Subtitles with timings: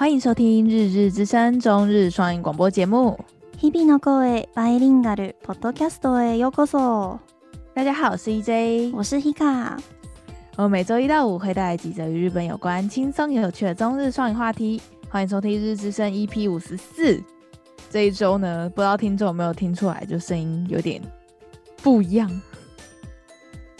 [0.00, 3.18] 欢迎收听《日日之声》中日双语广播节目。
[3.60, 7.18] 日々の声バイリンガルポッドキャストへようこそ。
[7.74, 9.78] 大家好，我是 EJ，我是 Hika。
[10.56, 14.80] 我每周一到五会带来几则与日本有关、轻松又有趣的中日双语话题。
[15.08, 17.22] 欢迎收听《日日之声》EP 五十四。
[17.90, 21.00] 这一周呢，不知道听众有没有听出来，就声音有点
[21.82, 22.28] 不一样，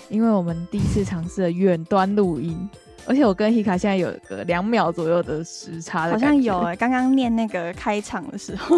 [0.08, 2.68] 因为我们第一次尝试了远端录音。
[3.05, 8.77] 而且我跟 Hika 现在有个两秒左右的时差的，好像有哎、欸，刚刚念那个开场的时候，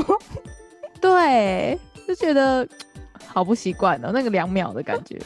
[1.02, 1.78] 对，
[2.08, 2.68] 就觉得
[3.26, 5.20] 好不习惯哦，那个两秒的感觉，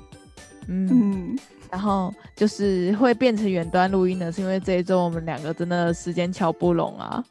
[0.68, 1.38] 嗯，嗯，
[1.70, 7.22] 然后就是会变成远端录音的，是因为这一周我们两个真的时间乔不拢啊，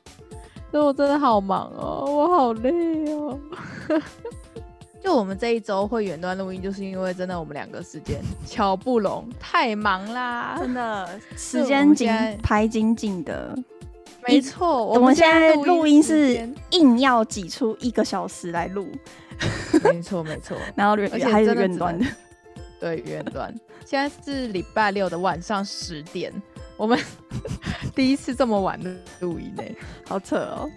[0.72, 3.40] 所以我真的好忙哦，我好累哦。
[5.02, 12.10] 就我们这一周会远端录音，就是因为真的我们两个时间巧不拢，太忙啦，真的时间紧
[12.44, 13.58] 排紧紧的。
[14.28, 18.88] 没错，我们现在录音是硬要挤出一个小时来录。
[19.82, 22.06] 没错 没错，然后而且还是远端的，
[22.80, 23.54] 对远端。
[23.86, 26.32] 现在是礼拜六的晚上十点，
[26.76, 27.00] 我们
[27.96, 29.64] 第一次这么晚的录音呢，
[30.06, 30.70] 好扯哦。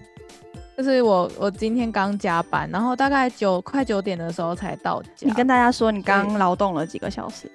[0.77, 5.09] 就是我，我今天刚加班，然后大概九快九点的时候才到家。
[5.21, 7.51] 你跟大家说，你刚劳动了几个小时？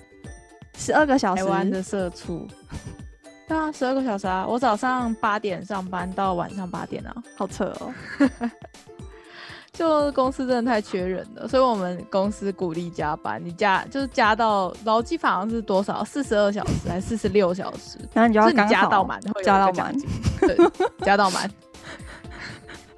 [0.78, 1.44] 十二个小时。
[1.44, 2.48] 台湾的社畜。
[3.48, 4.46] 对啊，十二个小时啊！
[4.46, 7.94] 我早上八点上班到晚上八点啊，好扯哦。
[9.72, 13.40] 就公司真的太缺人了，所以我们公司鼓励加班。
[13.44, 16.04] 你加就是加到劳基法好像是多少？
[16.04, 17.98] 四十二小时还是四十六小时？
[18.14, 19.96] 然后你就要加到满，加到满，
[20.42, 20.58] 对，
[21.06, 21.50] 加到满。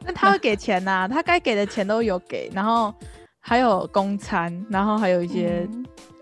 [0.10, 2.92] 那他会给钱呐、啊，他该给的钱都有给，然后
[3.40, 5.68] 还有公餐，然后还有一些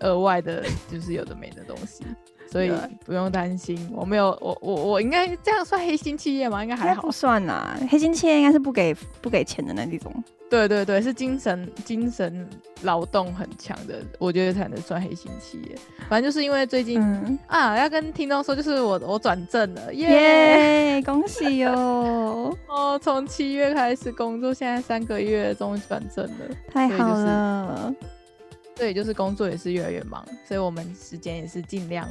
[0.00, 2.04] 额外的，就是有的没的东西，
[2.50, 2.72] 所以
[3.04, 3.90] 不用担心。
[3.92, 6.62] 我没有，我我我应该这样算黑心企业吗？
[6.62, 7.78] 应该还好，不算啦。
[7.90, 10.12] 黑心企业应该是不给不给钱的那种。
[10.50, 12.48] 对对对，是精神精神
[12.80, 15.76] 劳动很强的，我觉得才能算黑心企业。
[16.08, 21.02] 反正就是因为最近、嗯、啊，要跟听众说，就是我我转正了，耶、yeah!
[21.02, 22.56] yeah!，恭喜哟！
[22.66, 27.94] 哦，从七月开始工作，现在三个月终于转正了，太好了。
[28.74, 32.08] 对，就是工作也是越来越忙，所以我们时间也是尽量。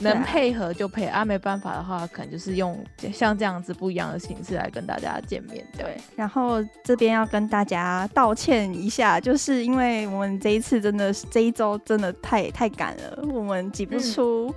[0.00, 2.78] 能配合就配啊，没办法的话，可能就是用
[3.12, 5.64] 像这样子不一样的形式来跟大家见面。
[5.76, 14.54] 对，然后这边要跟大家道歉一下，就是因为我们这一次真的是这一周真的太太赶了，我们挤不出、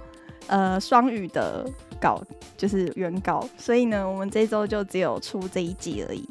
[0.47, 1.65] 嗯、呃双语的
[1.99, 2.21] 稿，
[2.57, 6.27] 就是原稿，所以呢，我们这一周就只有出这一集而已。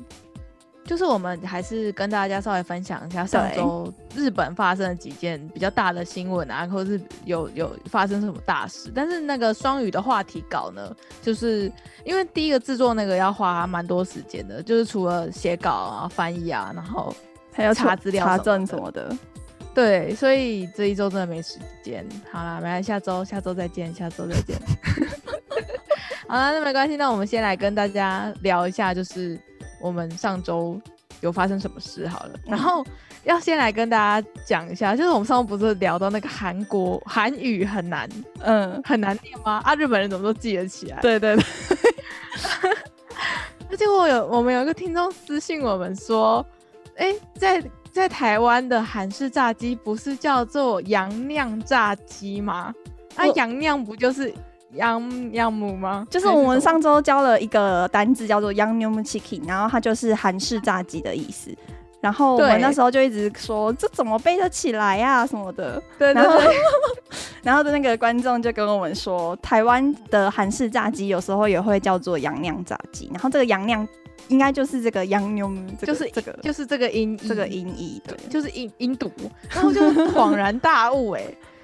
[0.85, 8.91] 就是我们还是跟大家稍微分享一下上周日本发生的几件比较大的新闻啊，或者是有有发生什么大事。
[8.93, 11.71] 但是那个双语的话题稿呢，就是
[12.05, 17.15] 因为第一个制作那个要花蛮多时间的，就是除了写稿啊、翻译啊，然后
[17.53, 19.17] 还要查资料、查证什么的。
[19.73, 22.05] 对，所以这一周真的没时间。
[22.31, 24.59] 好啦，没关系，下周下周再见，下周再见。
[26.27, 29.39] 好啦，那没关系，那我们先来跟大家聊一下，就是。
[29.83, 30.81] 我们上周
[31.21, 32.85] 有发生什么事好了，然后
[33.25, 38.09] 要先来跟大家讲一下，就是我们上周不是聊到那个韩国韩语很难，
[38.41, 39.61] 嗯，很难念吗？
[39.65, 41.01] 啊，日本人怎么都记得起来？
[41.03, 41.45] 对对对。
[43.71, 46.45] 而且我有我们有一个听众私信我们说，
[46.97, 52.73] 哎、欸，在在台湾的韩式炸鸡不是叫做洋酿炸鸡吗？
[53.17, 54.33] 那洋酿不就是？
[54.75, 56.07] 洋洋母吗？
[56.11, 61.51] 就是我们上周教了一个单字叫做 Yangnyeom Chicken，然后它就是韩式炸鸡的意思。
[62.01, 65.81] 然后我们那时候就一直说这怎么背得起来呀、啊、什么的。
[65.97, 66.41] 对，对，对，然 后
[67.45, 73.09] 然后的那个观众就跟我们说，台湾的韩式炸鸡有时候也会叫做洋酿炸鸡。
[73.13, 73.87] 然后这个洋酿
[74.27, 79.09] 应该就是这个 Yangnyeom，就是这个就是这个音这个音译，对，就是音音读。
[79.55, 79.81] 然后就
[80.13, 81.23] 恍然大悟哎。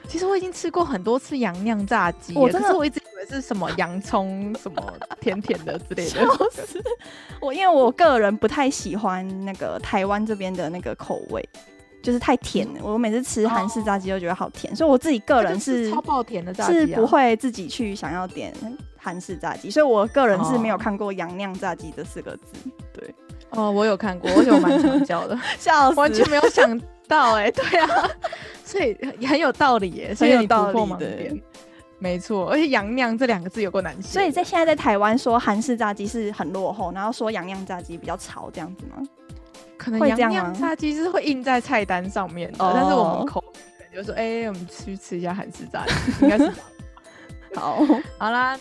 [0.08, 4.82] 其实我已经吃过很多次洋酿炸鸡，我真的，我一直以为是什么洋葱什么
[5.20, 6.26] 甜甜的之类的。
[7.40, 11.46] 我因为我个人不太喜欢那个台湾这边的那个口味，
[12.02, 12.80] 就是太甜了。
[12.82, 18.52] 我每次吃韩式炸鸡都觉得好甜，所以我自己个人是超爆甜的炸鸡，是不会自己去想要点
[18.96, 19.70] 韩式炸鸡。
[19.70, 22.70] 所以我个人是没有看过洋酿炸鸡这四个字。
[22.94, 23.14] 对，
[23.50, 28.10] 哦，我有看过，而且我蛮常叫的， 笑死，完全没有想到哎、欸，对啊。
[28.64, 28.94] 所以
[29.26, 31.42] 很有道理耶，所以你突破盲点，
[31.98, 32.50] 没错。
[32.50, 39.02] 而且“洋酿”这两个字有够难写，所以在现在在台湾说韩式炸鸡是很落后，然后说洋酿炸鸡比较潮，这样子吗？
[39.78, 43.42] 可能洋酿炸鸡是会印在菜单上面的，但是我们口
[43.94, 46.52] 就说：“哎、欸，我们去吃一下韩式炸鸡。”应该是。
[47.56, 47.82] 好，
[48.18, 48.58] 好啦，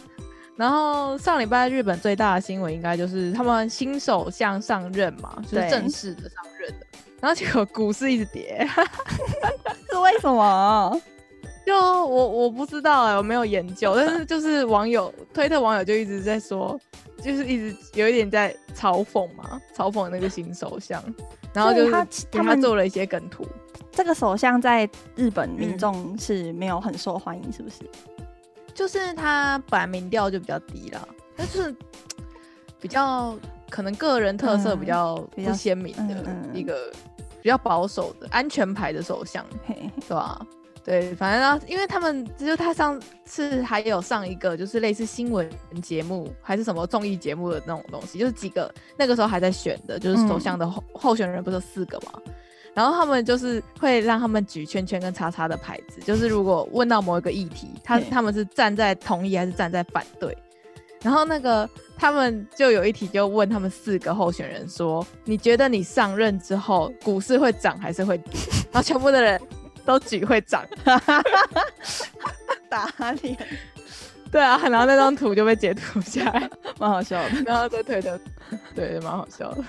[0.56, 6.86] 然后上礼拜日本最大的新闻应该就是他们新首相上任嘛，就是正式的上任的。
[7.20, 8.68] 然后结果股市一直跌，
[9.92, 11.02] 是为什么？
[11.66, 16.80] 就我我不知道哎、欸，我没有研究，但是就是网友推特网友就一直在说，
[17.22, 21.04] 就是一直有一点在嘲讽嘛，嘲讽那个新首相，
[21.54, 23.46] 然后就是他做了一些梗图。
[23.92, 27.78] 这个首相在日本民众是没有很受欢迎，是不是？
[28.18, 28.26] 嗯、
[28.74, 31.76] 就是他本来民调就比较低了，但是
[32.80, 33.36] 比较
[33.70, 36.24] 可能个人特色比较不鲜明的
[36.54, 36.92] 一个
[37.42, 39.46] 比较保守的安全牌的首相，
[40.06, 40.46] 是吧？
[40.84, 45.50] 对，反正啊，因为他们就是他上次还有上一个就是类似新闻
[45.82, 52.14] 节目还是什么综艺节目的那种东西，就是几个那个时候还在选的，就是首相的候候选人不是有四个嘛，
[52.74, 60.38] 然后他们就是会让他们举圈圈跟叉叉的牌子，就是如果问到某一个议题，他他们是站在同意还是站在反对，
[61.02, 68.34] 然后那个他们就有一题就问他们四个候选人说，你觉得你上任之后股市会涨还是会跌？
[68.72, 69.42] 然后全部的人。
[69.88, 70.66] 都举会涨，
[72.68, 72.92] 打
[73.22, 73.38] 脸，
[74.30, 78.20] 对啊，然后那张图就被截图下来， 蛮好笑的，然后在推特，
[78.76, 79.64] 对，蛮好笑的。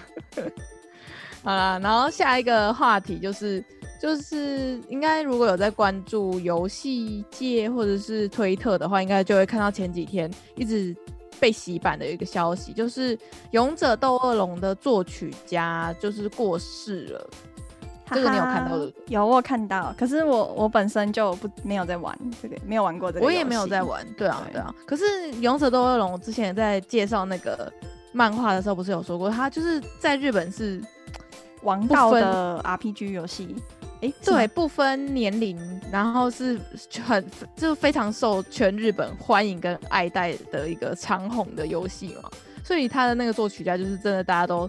[1.45, 3.65] 好啦，然后下一个话题就是，
[4.03, 10.93] 就是应该如果有在关注游戏界或者是推特的话，应该就会看到前几天一直
[11.41, 13.17] 被洗版的一个消息，就是
[13.53, 17.31] 《勇者斗恶龙》的作曲家就是过世了。
[18.11, 18.91] 这个你有看到的？
[19.09, 19.95] 有，我有看到。
[19.99, 23.27] 可是我我本身就不没有在玩这个，没有玩过这个。
[23.27, 24.03] 我也没有在玩。
[24.17, 24.75] 对啊，对，对啊。
[24.87, 25.05] 可是
[25.41, 27.71] 《勇者斗恶龙》之前在介绍那个
[28.13, 30.83] 漫画的时候，不是有说过，他就是在日本是
[31.63, 33.55] 王道的 RPG 游戏。
[34.01, 35.59] 哎，对，不分年龄，
[35.91, 36.59] 然后是
[37.05, 37.25] 很
[37.57, 42.31] 就非常受全日本欢迎跟爱戴的一个长红的游戏嘛。
[42.63, 44.69] 所以他的那个作曲家就是真的，大家都。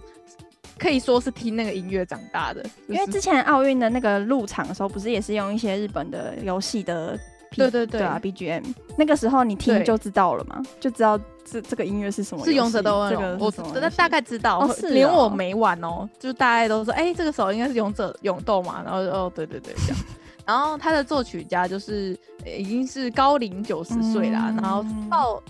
[0.78, 7.18] 可以说是听那个音乐长大的，因为之前奥运的那个入场的时候，不是也是用一些日本的游戏的
[7.50, 8.64] P，对对对，对啊，BGM。
[8.96, 11.20] 那个时候你听就知道了嘛，就知道
[11.50, 12.44] 这这个音乐是什么。
[12.44, 13.50] 是勇者斗恶龙，我
[13.80, 20.02] 大大概知道，哦、连我没玩哦，就大概都说，哎、欸，这个时候应该是勇者勇斗嘛，然后哦，对对对，这样。
[20.46, 25.42] 然后他的作曲家就是、欸、已经是高龄九十岁啦，嗯、然后到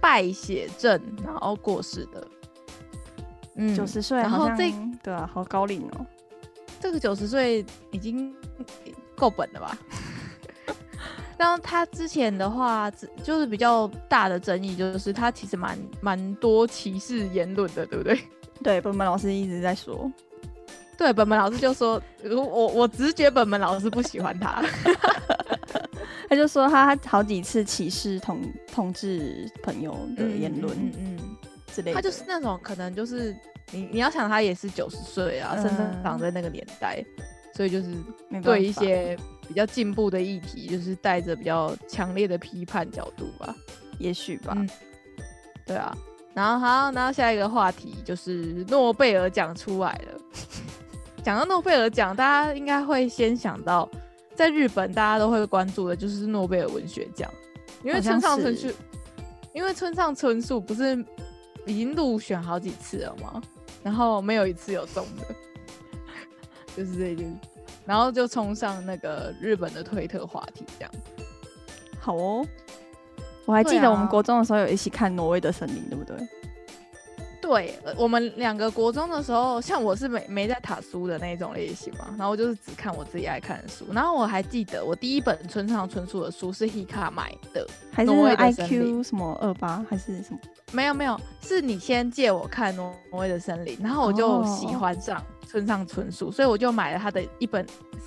[0.00, 2.26] 败血症，然后过世的。
[3.56, 4.72] 嗯，九十岁，然后这
[5.02, 6.06] 对啊，好高龄哦。
[6.78, 8.32] 这个九十岁已经
[9.16, 9.78] 够本了吧？
[11.38, 12.90] 然后他之前的话，
[13.22, 18.18] 就是比较大的争议，就是他其实蛮蛮多歧视言论的，对不对？
[18.62, 20.10] 对，本本老师一直在说。
[20.96, 24.64] 对，本本老师就说，我我直觉本本老师不喜欢他，
[26.30, 28.40] 他就说他好几次歧视同
[28.72, 30.92] 同志朋友的言论，嗯。
[30.98, 31.36] 嗯嗯
[31.92, 33.36] 他就是那种可能就是
[33.70, 35.70] 你你要想他也是九十岁啊，生
[36.02, 37.24] 长在那个年代，嗯、
[37.56, 37.86] 所以就是
[38.42, 39.16] 对一些
[39.48, 43.54] 比较进步的议题，就是带着比较强烈的批判角度吧，
[43.98, 44.68] 也许吧、嗯。
[45.64, 45.96] 对啊，
[46.34, 50.20] 然后好，然后下一个话题就是诺贝尔奖出来了。
[51.24, 53.88] 讲到诺贝尔奖，大家应该会先想到
[54.34, 57.28] 在日本大家都会关注的就是诺贝尔文学奖，
[57.82, 58.68] 因为村上春树，
[59.52, 61.04] 因为村上春树不是。
[61.68, 63.42] 已经入选好几次了吗，
[63.82, 65.34] 然后没有一次有中的，
[66.76, 67.40] 就是这一点，
[67.86, 70.92] 然后就冲上那个日本的推特话题，这样。
[71.98, 72.46] 好哦，
[73.46, 76.16] 我还记得我们国中的时候有一起看《挪威的森林》，对不对？
[77.40, 83.86] 对，我们两个国中的时候，像我是没没在塔书的那种类型嘛，然后我就是只看我自己爱看的书。
[83.92, 90.40] 然后我还记得我第一本村上春树的书是 Hika 买的，还是 IQ 什么二八还是什么？
[90.72, 97.64] 没有没有，是你先借我看《挪威的森林》，然后我就喜欢上村上春树，所以我就买了他的一本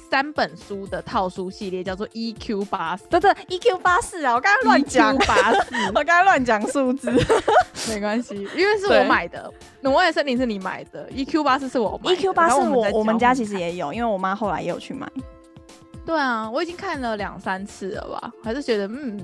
[0.10, 3.08] 三本书的套书系列，叫做 EQ 八四。
[3.10, 7.10] 对对，EQ 八四啊，我刚刚乱讲八四，我刚刚乱讲数字，
[7.90, 12.22] 没关系，因为是我买的，《挪威的森林》是你买的，EQ 八四是我买的。
[12.22, 15.10] EQ 八四我我们家其实也有，因为我妈后来也有去买。
[16.06, 19.20] 对啊，我已经看了两三次了吧，还是觉得嗯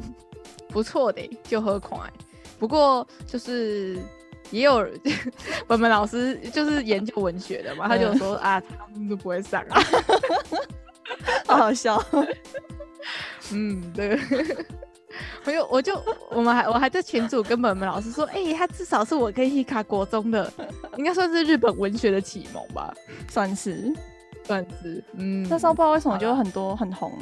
[0.70, 2.10] 不错的，就和可爱。
[2.58, 3.98] 不过就是
[4.52, 4.88] 也有
[5.68, 9.82] 我们老师就是研究文学的嘛，他就说啊，他们都不会上啊，
[11.48, 12.04] 好好笑。
[13.52, 14.20] 嗯，对。
[15.46, 20.52] 我就我就我们还我还在群组跟本本老师说，哎、欸，他至少是我跟 Hika 国中的，
[20.98, 22.94] 应该算是日本文学的启蒙吧，
[23.30, 23.94] 算是
[24.44, 25.02] 算是。
[25.14, 27.14] 嗯，那时候不知道为什么就很多很红。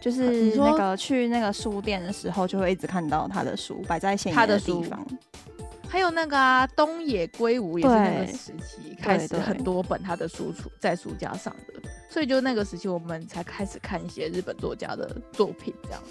[0.00, 5.04] 就是那个去那个书店的时候，就会一直看到他的书摆在显眼的地方。
[5.94, 16.02] 还有那个啊，东野圭吾也是那个时期开始很多本他的书出在书架上的，所以就那个时期我们才开始看一些日本作家的作品，这样。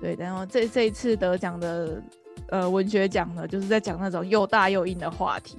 [0.00, 2.02] 对，然后这这一次得奖的
[2.48, 5.56] 呃文学奖呢，就是在讲那种又大又硬的话题，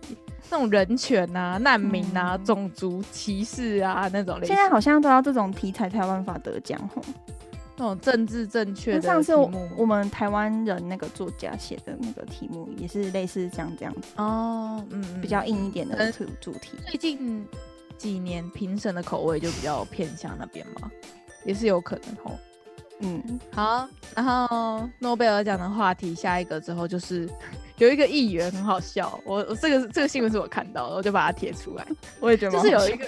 [0.50, 4.46] 那种人权啊、难民啊、嗯、种族歧视啊那种类。
[4.46, 7.02] 现在好像都要这种题材才有办法得奖吼。
[7.76, 9.14] 那种政治正确的题目。
[9.14, 16.78] 上次我，我们台湾人那个作家写的那个题目也是类似像这样子哦，嗯，比较硬一点的主主题。
[16.88, 17.46] 最近
[17.98, 20.92] 几年评审的口味就比较偏向那边嘛，
[21.46, 22.38] 也是有可能哦。
[23.00, 27.28] 嗯，好，然后诺贝尔奖的话题，下一个之后就是
[27.78, 31.86] 有一个议员很好笑，我我这个这个新闻是我看到的，我就把它贴出来。
[32.22, 33.06] 我也觉得就是有一个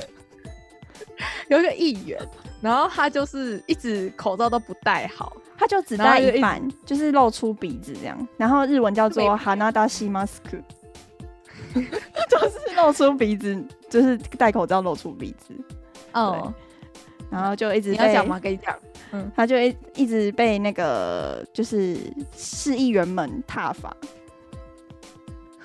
[1.49, 2.19] 有一个议员。
[2.61, 8.27] 然后他就是一直口罩都不戴好，他就只戴一半，就，就是露出鼻子这样。
[8.37, 10.39] 然后日文叫做哈纳达西 mask，，
[11.73, 15.53] 就是露出鼻子，就是戴口罩露出鼻子。
[16.13, 16.51] 哦，
[17.29, 18.39] 然后就一直你要讲吗？
[18.39, 18.75] 跟你讲，
[19.11, 21.95] 嗯，他就一一直被那个就是
[22.35, 23.95] 市议员们挞伐。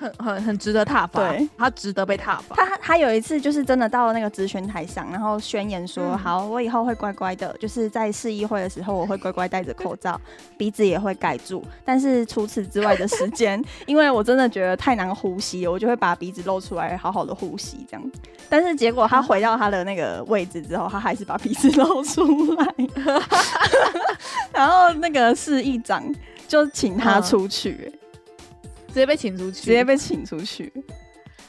[0.01, 2.55] 很很很值得踏伐，对，他值得被踏伐。
[2.55, 10.19] 他他有一次就是真的到了那个咨询台上，然后宣言说：“嗯、好，我以后会乖乖的，就是在市议会的时候，我会乖乖戴着口罩，
[10.57, 11.63] 鼻子也会盖住。
[11.85, 18.11] 但是除此之外的时间， 因为我真的觉得太难呼吸，我就会把鼻子露出来，好好的呼吸这样。
[18.49, 22.75] 但是结果他回到他的那个位置之后，他还是把鼻子露出来
[24.51, 26.03] 然后那个市议长
[26.47, 27.77] 就请他出去。
[27.93, 27.93] 嗯”
[28.91, 30.71] 直接被请出去，直接被请出去。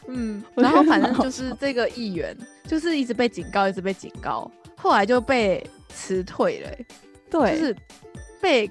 [0.06, 6.86] 嗯，然后反正就是这个议员，就是一直被警告，一直被警告，后来就被辞退了、欸。
[7.30, 7.76] 对，就是
[8.40, 8.70] 被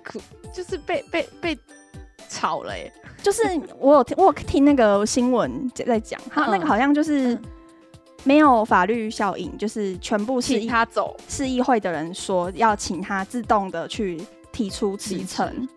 [0.53, 1.57] 就是被被被
[2.27, 2.91] 炒了、欸。
[3.23, 3.43] 就是
[3.79, 7.37] 我有听，我有听那个新闻在讲，他那个好像就是
[8.23, 14.19] 没有法律效应，就是全部是请他走，市议会的人说要请他自动的去
[14.51, 15.67] 提出辞呈。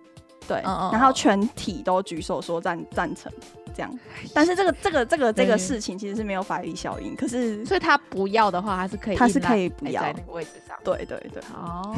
[0.47, 3.33] 对，然后全体都举手说赞赞成，
[3.75, 3.99] 这样。
[4.35, 10.77] 但是这个这个这个这个事情其实是没有法律效应，可是所以他不要的话，他是可以，他是可以不要在那个位置上。
[10.85, 11.97] 对对对，哦，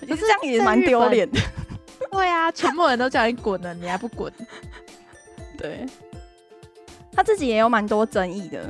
[0.00, 1.40] 可是这样也蛮丢脸的。
[2.10, 4.32] 对啊，全部人都叫你滚了，你还不滚？
[5.56, 5.86] 对，
[7.12, 8.64] 他自己也有蛮多争议的。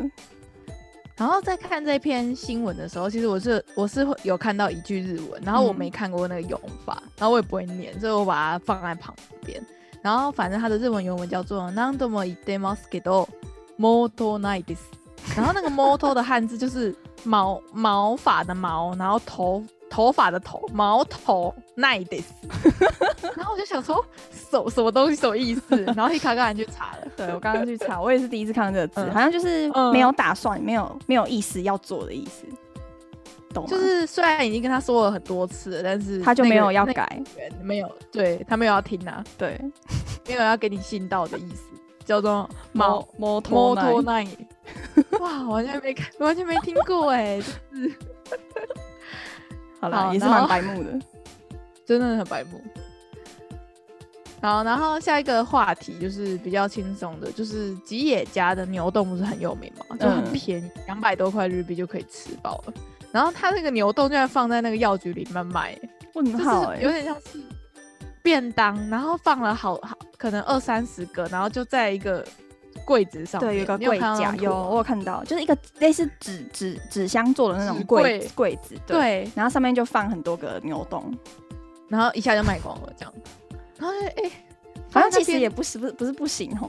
[1.19, 9.15] 然后在看这篇新闻的时候，其实我是我是会有看到一句日文，然后我没看过那个用法，嗯、然后我也不会念，所以我把它放在旁
[9.45, 9.61] 边。
[10.01, 13.27] 然后反正它的日文原文叫做“何度も言ってますけど、
[13.77, 14.79] 毛头ないです”。
[15.35, 19.63] 然后那个“毛头”的汉字就是毛毛发的毛，然后头。
[19.90, 22.32] 头发的头，毛头奈德斯，
[23.36, 25.82] 然后我就想说，什什么东西，什么意思？
[25.96, 32.46] 然后一卡刚才去查了， 对，我刚刚去查，我也是第一次看到这个字，嗯、好像就是没有打算，嗯、没有没有意思要做的意思，
[33.52, 33.68] 懂吗？
[33.70, 37.20] 就是虽然已经跟他说了很多次了，但是、那个、他就没有要改，
[37.60, 39.60] 没有，对他没有要听啊，对，
[40.28, 41.64] 没有要给你信道的意思，
[42.04, 44.24] 叫做毛毛头奈，
[45.18, 47.40] 哇，完全没看，完全没听过哎，
[47.72, 47.92] 就是。
[49.80, 50.98] 好了，也是蛮白目的，
[51.86, 52.60] 真的很白目。
[54.42, 62.74] 好，然后下一个话题就是比较轻松的，就是吉野家的牛冻不是很有名嘛，就很便宜，两百、嗯、多块日币就可以吃饱了。
[63.12, 65.78] 然后他那个牛丼就在放在那个药局里面卖，
[66.14, 67.40] 问号哎，有点像是
[68.22, 72.24] 便当，然后放了好好可能二三十个，然后就在一个。
[72.90, 81.16] 柜子上对，有个柜架，有我有看到，就是一个类似纸纸纸箱做的那种柜柜子，对，对然后上面就放很多个牛洞，
[81.88, 83.14] 然后一下就卖光了这样。
[83.78, 84.32] 然后哎，欸、
[84.90, 86.68] 反正其实也不是不是不是不行哦。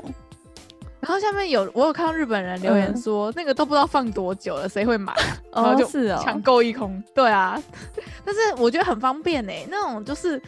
[0.99, 5.11] 然后下面有我有看到日本人留言说，嗯、那个都不知道放多久了，谁会买？
[5.51, 7.03] 然后就是抢购一空。
[7.15, 7.59] 对啊，
[8.23, 10.39] 但是我觉得很方便哎、欸，那种就是。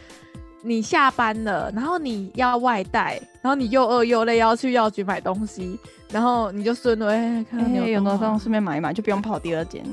[0.66, 5.78] 你下班了，然后你要外带，然后你又饿又累，要去药局买东西，
[6.10, 9.84] 然后你就顺路哎，看到有牛丼，顺便买一买，就不用跑第二间。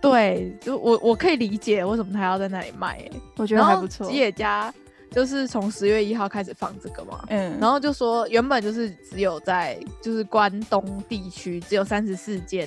[0.00, 2.98] 对，就我我可以理解为什么他要在那里卖，
[3.36, 4.08] 我觉得还不错。
[4.08, 4.72] 吉野家
[5.10, 12.66] 就是从十月一号开始放这个嘛，嗯，然后就说原本就是只有在就是关东地区只有三十四间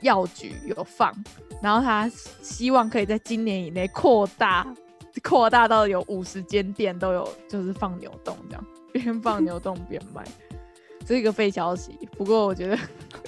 [0.00, 1.12] 药局有放，
[1.60, 2.10] 然后他
[2.40, 4.66] 希望可以在今年以内扩大。
[5.22, 10.24] 扩大到有五十间店都有，就是放牛洞这样，边放牛洞边卖，
[11.00, 11.92] 这是一个废消息。
[12.16, 12.76] 不过我觉得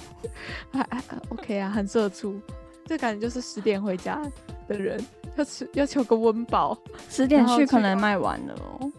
[0.71, 2.39] 还还 OK 啊，很社畜，
[2.85, 4.21] 这感觉就是十点回家
[4.67, 5.03] 的人
[5.35, 6.77] 要吃要求个温饱，
[7.09, 8.91] 十点去可能卖完了哦。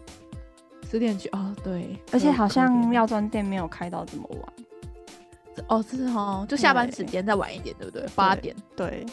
[0.91, 4.53] 十点去哦，对，而且好像药妆店没有开到这么晚。
[5.69, 8.07] 哦，是哦，就下班时间再晚一点，对不对？
[8.15, 9.05] 八点，对，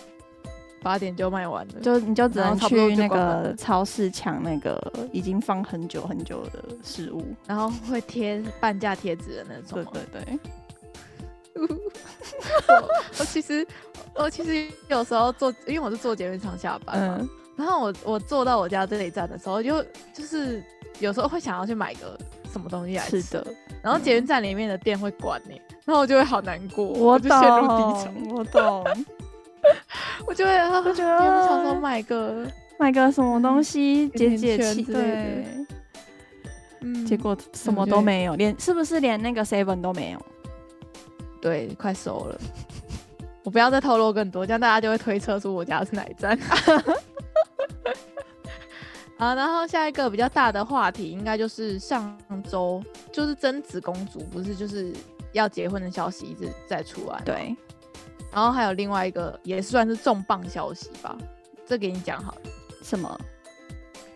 [0.81, 9.85] 八点就卖完了，就你就只能去那个超市抢那个已经放很久很久的食物，然后会贴半价贴纸的那种。
[9.93, 10.39] 对对对。
[12.67, 13.67] 我，我其实
[14.15, 19.83] 我其实有时候坐，因为我是坐捷运上下班嘛，嗯、然后我我坐到我家这一站的时候，就
[20.13, 20.63] 就是
[20.99, 22.17] 有时候会想要去买个
[22.51, 23.45] 什么东西来吃的，
[23.83, 29.05] 然后捷运站里面的店会关呢，嗯、然后我就会好难过，我，我就陷入低沉，我懂，
[30.27, 32.45] 我就会我觉得想说买个
[32.77, 35.45] 买个什么东西解解气，对，
[36.81, 40.21] 嗯，结果什么都没有，连是不是连那个 seven 都没有？
[41.41, 42.39] 对，快收了。
[43.43, 46.37] 我不要再透露更多，这样大家就会推测出我家是哪一站。
[49.17, 52.17] 好，然后下一个比较大的话题，应该就是上
[52.49, 54.93] 周就是贞子公主不是就是
[55.33, 57.21] 要结婚的消息一直在出来。
[57.23, 57.55] 对。
[58.31, 61.15] 然后还有另外一个也算是重磅消息吧，
[61.65, 62.41] 这给你讲好了。
[62.81, 63.19] 什么？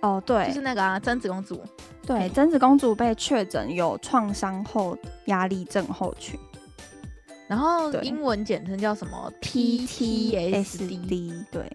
[0.02, 1.62] 哦，对，就是那个啊，贞子公主。
[2.06, 6.40] 对，贞子公主被确诊有创伤后压力症候群。
[7.48, 11.46] 然后英文简称叫什么？PTSD。
[11.52, 11.72] 对，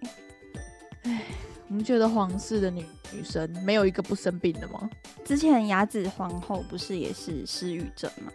[1.03, 1.21] 哎，
[1.67, 4.89] 我们觉得皇室的女女生没有一个不生病的吗？
[5.23, 8.31] 之前雅子皇后不是也是失语症吗？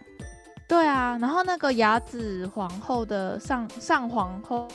[0.68, 4.66] 对啊，然后那个雅子皇后的上上皇后，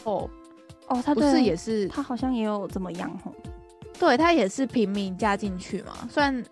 [0.88, 3.34] 哦，她不是也是，她好像也有怎么样吼？
[4.00, 6.44] 对，她也是平民嫁进去嘛，虽然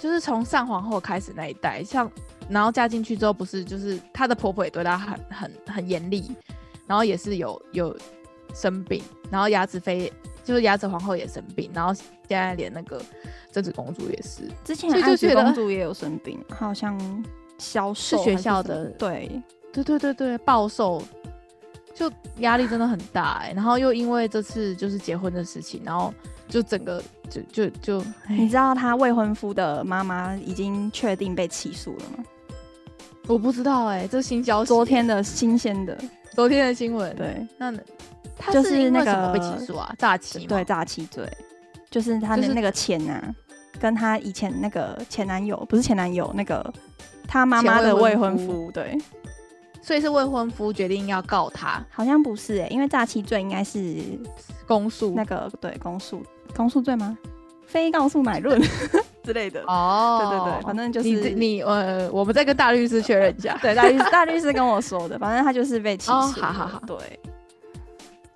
[0.00, 2.10] 就是从上皇后开始那一代，像。
[2.50, 6.34] 然后嫁进去之后，不是就是她的婆婆也对她很很很严厉，
[6.86, 7.94] 然后也是有有
[8.54, 10.10] 生病，然后雅子妃
[10.42, 13.02] 就是雅子皇后也生病，然后现在连那个
[13.52, 16.98] 真子公主也是，之前安子公主也有生病，好像
[17.58, 19.30] 消瘦是学校的，对
[19.72, 21.02] 对对对对暴瘦，
[21.94, 26.12] 就压力真的很大哎、欸，然后又因为这次就是结婚的事情，然后。
[26.48, 32.24] 就整个就就就，你知道他未婚夫的妈妈已经确定被起诉了吗？
[33.26, 35.94] 我不知道哎、欸，这新消息，昨天的新鲜的，
[36.32, 37.14] 昨天的新闻。
[37.14, 37.70] 对，那
[38.38, 40.46] 他是那个被起诉啊，诈欺。
[40.46, 41.30] 对，诈欺罪，
[41.90, 43.28] 就是他的那个钱呐、啊，就
[43.74, 46.72] 是、跟他以前那个前男友，不是前男友，那个
[47.28, 48.98] 他妈妈的未婚夫，对。
[49.80, 53.96] 所以是未婚夫决定要告他，好像不是哎、欸，因为诈欺罪应该是
[54.66, 56.22] 公诉，那个对公诉。
[56.54, 57.16] 公诉罪吗？
[57.66, 58.60] 非告诉乃论
[59.22, 63.56] 之类的哦，对对对，反正就是你你呃，我们再跟大律师确认一下。
[63.62, 66.12] 对，大律师大律师跟我说的，反正他就是被起诉。
[66.12, 66.96] 好好好，对，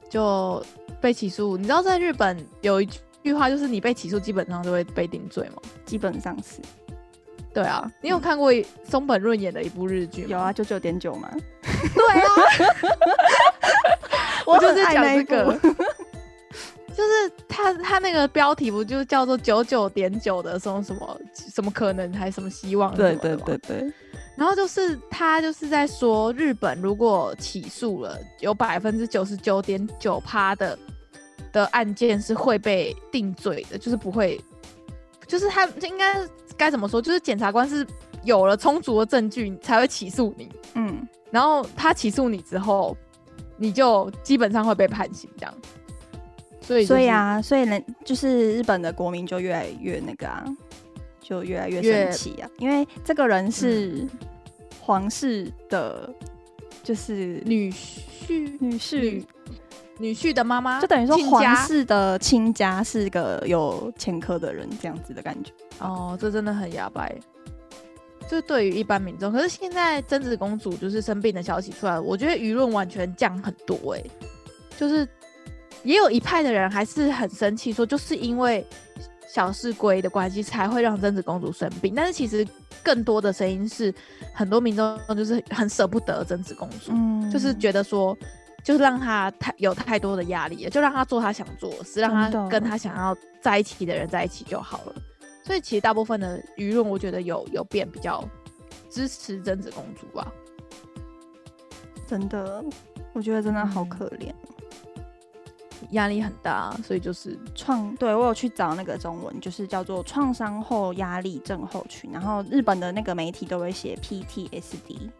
[0.08, 0.62] 就
[1.00, 1.56] 被起诉。
[1.56, 2.88] 你知道在日本有一
[3.22, 5.56] 句话，就是你被起诉，基本上都会被定罪吗？
[5.84, 6.60] 基本上是。
[7.54, 8.50] 对啊，你有看过
[8.88, 10.28] 松本润演的一部日剧吗？
[10.30, 11.28] 有啊，九九点九吗？
[11.94, 12.28] 对啊，
[14.46, 15.58] 我就是讲这个。
[16.94, 22.94] 就是他他那个标题不就叫做九九点九的什么什么什么可能还是什么希望？
[22.94, 23.90] 对对对对。
[24.36, 30.78] 然后就是他就是在说，日本如果起诉了，有百分之九十九点九趴的
[31.50, 34.38] 的案件是会被定罪的，就是不会，
[35.26, 36.20] 就是他应该
[36.62, 37.02] 该怎么说？
[37.02, 37.86] 就是检察官是
[38.24, 40.48] 有了充足的证据才会起诉你。
[40.74, 41.06] 嗯。
[41.30, 42.96] 然后他起诉你之后，
[43.56, 45.54] 你就基本上会被判刑这样。
[46.60, 50.44] 所以，所以啊，所以呢，就是日本的国民就越来越那个啊，
[51.20, 54.06] 就越来越生气啊，因为这个人是
[54.80, 56.08] 皇室的，
[56.82, 59.24] 就是女婿、女婿、
[59.98, 65.50] 女婿的妈妈，就等于说皇室的亲家是个有前科的人，这样子的感觉。
[65.78, 67.08] 哦，这真的很哑巴，
[68.28, 69.32] 就对于一般民众。
[69.32, 74.02] 可是现在贞子公主就是生病的消息出来，我觉得舆论完全降很多，哎，
[74.78, 75.08] 就是。
[75.84, 78.64] 也有一派的人还是很生气，说就是因为
[79.28, 81.92] 小室圭的关系才会让贞子公主生病。
[81.92, 82.46] 但是其实
[82.84, 83.92] 更多的声音是，
[84.32, 88.16] 很多民众就是很舍不得贞子公主，嗯、就是觉得说，
[88.62, 94.94] 就是让她太有太多的压力了，就让她做她想做的事，让她跟她想要在一起的人在一起就好了。
[95.42, 98.22] 所以其实大部分的舆论，我觉得有有变比较
[98.88, 100.32] 支持贞子公主吧。
[102.06, 102.64] 真的，
[103.12, 104.30] 我觉得真的好可怜。
[104.30, 104.36] 嗯
[105.90, 112.10] 压力很大，所以就是创，对，我有去找那个中文，就是叫做创伤后压力症候群。
[112.12, 115.10] 然后日本的那个媒体都会写 PTSD，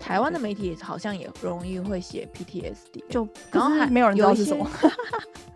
[0.00, 4.68] 台湾的媒体好像也容易会写 PTSD，就然后还没有人知道是什么。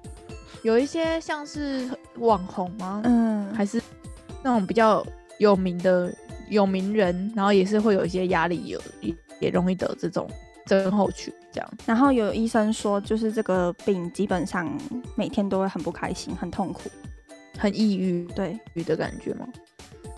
[0.62, 3.00] 有一些像是网红吗？
[3.04, 3.80] 嗯，还是
[4.42, 5.04] 那种比较
[5.38, 6.12] 有名的
[6.48, 10.28] 有名人，然后也是会有一些压力，有也也容易得这种
[10.66, 11.70] 症候群这样。
[11.86, 14.70] 然后有医生说，就是这个病基本上
[15.16, 16.90] 每天都会很不开心，很痛苦，
[17.58, 19.46] 很抑郁，对，郁的感觉吗？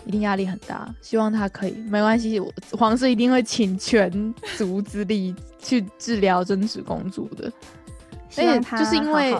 [0.05, 0.93] 一定压力很大。
[1.01, 7.49] 希望他可以，没关系，我皇室一定会请全族之力去治疗真子公主的。
[8.35, 9.33] 而且就是因为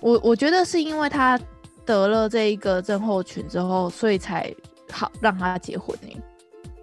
[0.00, 1.38] 我我觉得是因为他
[1.84, 4.52] 得了这一个症候群之后，所以才
[4.90, 6.16] 好让他结婚呢。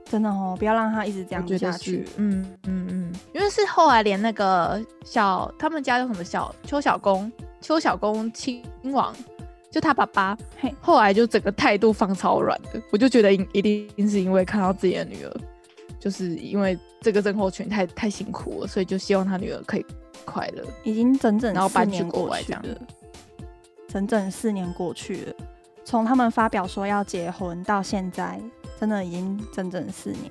[0.05, 2.05] 真的哦，不要让他一直这样下去。
[2.15, 9.13] 嗯嗯嗯，因为是后来连那个小他们家叫什么小邱小公邱小公亲王，
[9.69, 12.81] 就他爸爸，嘿，后来就整个态度放超软的。
[12.91, 15.33] 我就觉得一定是因为看到自己的女儿，
[15.99, 19.85] 就是因为这个症候群太太辛苦了，所以就希望他女儿可以。
[20.25, 22.61] 快乐已经整整然后搬去国外这样，
[23.87, 25.33] 整整四年过去了，
[25.85, 28.39] 从他们发表说要结婚到现在，
[28.79, 30.23] 真的已经整整四年。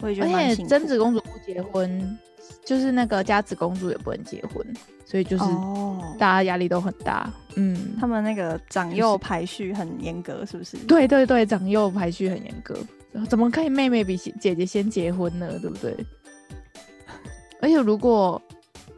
[0.00, 2.18] 我也觉得，而且贞子公主不结婚，
[2.64, 4.64] 就是那个家子公主也不能结婚，
[5.04, 5.44] 所以就是
[6.18, 7.28] 大家压力都很大。
[7.56, 10.76] 嗯，他们那个长幼排序很严格，是不是？
[10.86, 12.78] 对对对，长幼排序很严格，
[13.28, 15.58] 怎么可以妹妹比姐姐先结婚呢？
[15.60, 15.96] 对不对？
[17.60, 18.40] 而且如果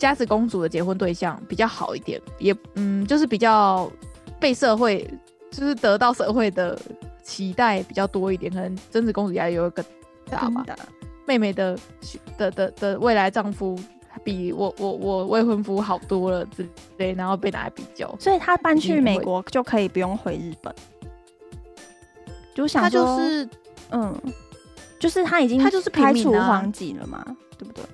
[0.01, 3.89] 佳子公主的结婚对象比较好一点，也嗯，就是比较
[4.41, 5.07] 被社会，
[5.51, 6.77] 就是得到社会的
[7.23, 9.85] 期待比较多一点，可能真子公主压力有更
[10.31, 10.65] 大吧。
[10.67, 10.77] 嗯、
[11.27, 11.79] 妹妹的
[12.39, 13.79] 的的的未来丈夫
[14.25, 20.75] 比我我我未婚夫好多了之类，然后被拿来比较，所以她搬去美国就可以不用回日本。
[22.55, 23.49] 就想说，就是
[23.91, 24.19] 嗯，
[24.99, 27.23] 就是她已经她就是排除黄籍了嘛，
[27.59, 27.85] 对不对？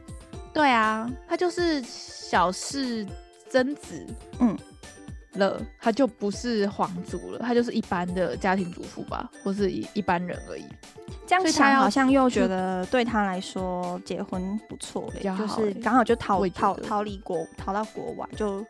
[0.56, 3.06] 对啊，他就是小室
[3.50, 4.06] 真子，
[4.40, 4.56] 嗯，
[5.34, 10.64] 了，他就不是皇族了，他就是一般的家庭主妇吧，或是一一般人而已。
[11.26, 18.64] 这样想好像又觉得对他来说结婚不错，就是刚好就逃逃逃离国，逃到国外，就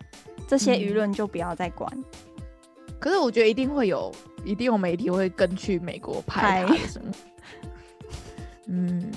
[0.48, 1.88] 这些舆论就不要再管。
[1.94, 2.04] 嗯。
[2.98, 4.12] 可是我觉得一定会有，
[4.44, 7.12] 一定有媒体会跟去美国拍什么，
[8.66, 9.08] 嗯。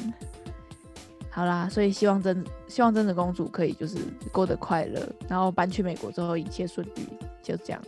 [1.40, 3.96] 好啦，所以希望真希望真子公主可以就是
[4.30, 7.08] 过得快乐，然后搬去美国之后一切顺利，
[7.42, 7.82] 就这样。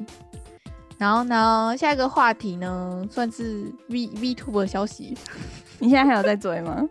[0.97, 5.17] 然后呢，下一个话题呢，算是 V VTuber 的消息。
[5.79, 6.81] 你现在还有在追吗？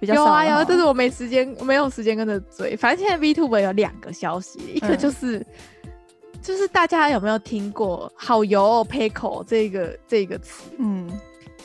[0.00, 2.76] 比较有啊有，但是我没时间，没有时间跟着追。
[2.76, 5.46] 反正现在 VTuber 有两个消息，一个就是、嗯、
[6.42, 10.64] 就是大家有没有听过“好油、哦、Peko” 这个这个词？
[10.78, 11.08] 嗯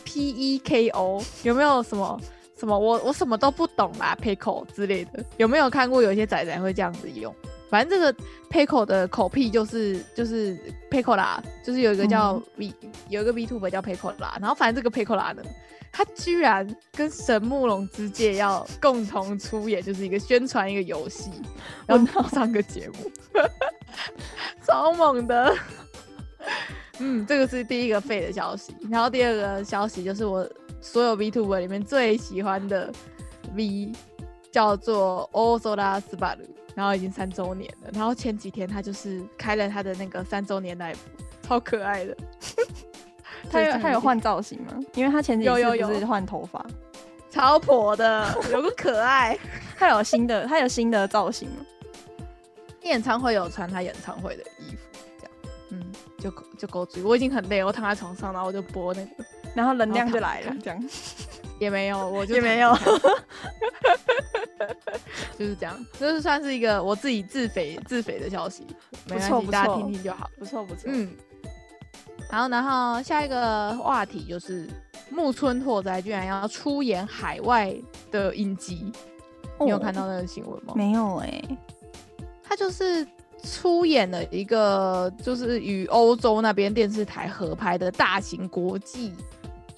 [0.04, 2.22] ，P E K O 有没有什么？
[2.60, 7.34] 什么我我什么都不懂啦，Peko 之类的，有没有看过有一些仔仔会这样子用？
[7.70, 10.58] 反正这个 Peko 的口癖就是就是
[10.90, 15.44] Peko 啦，就是有一个叫 V、嗯、有一个 VTuber 叫 Peko 啦，然后反正这个 Peko 啦呢，
[15.92, 21.30] 他居然跟神木隆之介要共同出演，就是一个宣传一个游戏，
[21.86, 23.12] 然后上个节目，
[24.66, 25.56] 超猛的。
[26.98, 30.46] 嗯，这个是第一个废的消息，然后第二个消息就是我。
[30.82, 32.92] 所有 VTuber 里面最喜欢的
[33.56, 33.92] V
[34.52, 37.90] 叫做 Osola Subaru，然后已经三周年了。
[37.94, 40.96] 然后前几天他就是开了他的那个三周年 live，
[41.42, 42.16] 超可爱的。
[43.52, 44.74] 他有他有换造型吗？
[44.94, 46.66] 因为他前几天有有是换头发，
[47.30, 49.38] 超婆的，有个可爱。
[49.78, 51.66] 他有新的他有新的造型吗？
[52.84, 55.32] 演唱会有穿他演唱会的衣服，这样，
[55.70, 57.04] 嗯，就就够追。
[57.04, 59.24] 我已经很累，我躺在床上，然后我就播那个。
[59.54, 60.84] 然后能量就来了，这样。
[61.60, 62.74] 也没有，我就也没有，
[65.38, 68.66] 就是这样，就是算是一个我自己自肥自肥的消息，
[69.10, 71.12] 没关系，大家听听就好，不错不错，嗯。
[72.32, 74.70] 然后，然后下一个话题就是
[75.10, 77.76] 木村拓哉居然要出演海外
[78.10, 78.90] 的影集，
[79.58, 80.74] 哦、你有看到那个新闻吗？
[80.78, 81.58] 没有哎、欸，
[82.42, 83.06] 他就是
[83.44, 89.14] 出演了一个就是与欧洲那边电视台合拍的大型国际。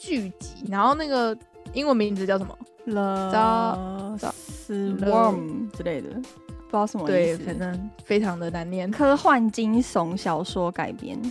[0.01, 1.37] 剧集，然后那个
[1.73, 4.17] 英文名字叫什么？The
[4.67, 7.37] Swarm 之类的，不知道什么意思。
[7.37, 8.89] 对，反正非常的难念。
[8.89, 11.21] 科幻惊悚小说改编。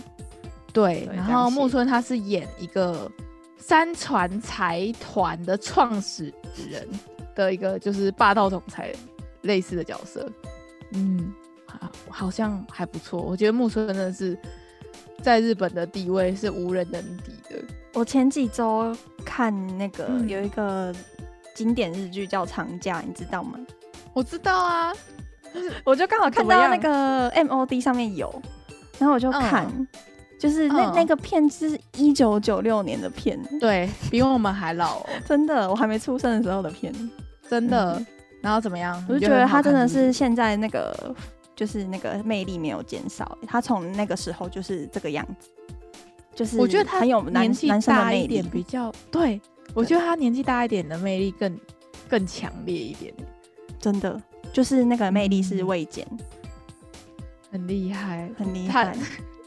[0.71, 3.11] 对，然后木村他是演一个
[3.57, 6.33] 三船财团的创始
[6.69, 6.87] 人
[7.35, 8.93] 的一个就是霸道总裁
[9.41, 10.31] 类似的角色。
[10.93, 11.33] 嗯，
[11.65, 13.21] 好，好像还不错。
[13.21, 14.39] 我觉得木村真的是
[15.21, 17.61] 在日本的地位是无人能敌的。
[17.93, 20.93] 我前几周看那个有一个
[21.53, 23.59] 经典日剧叫《长假》，你知道吗？
[24.13, 24.93] 我知道啊，
[25.83, 28.33] 我就刚好看到那个 MOD 上面有，
[28.97, 29.87] 然后我就看，嗯、
[30.39, 36.93] 就是那、嗯、那个片是一九九六年的片，对，比我们还老、哦， 真的，我还没出生的时候的片，
[37.49, 37.95] 真的。
[37.97, 38.05] 嗯、
[38.41, 39.03] 然后怎么样？
[39.07, 41.13] 我就觉得他真的是现在那个，
[41.55, 45.49] 就是那个魅力没有减少，他从那个时候就是这个样子，
[46.33, 49.39] 就是我觉得他很有年纪大一点比较，对，
[49.73, 51.59] 我觉得他年纪大一点的魅力更
[52.09, 53.13] 更强烈一点，
[53.79, 54.21] 真的。
[54.53, 56.05] 就是那个魅力是未减，
[57.51, 58.93] 很厉害，很厉害。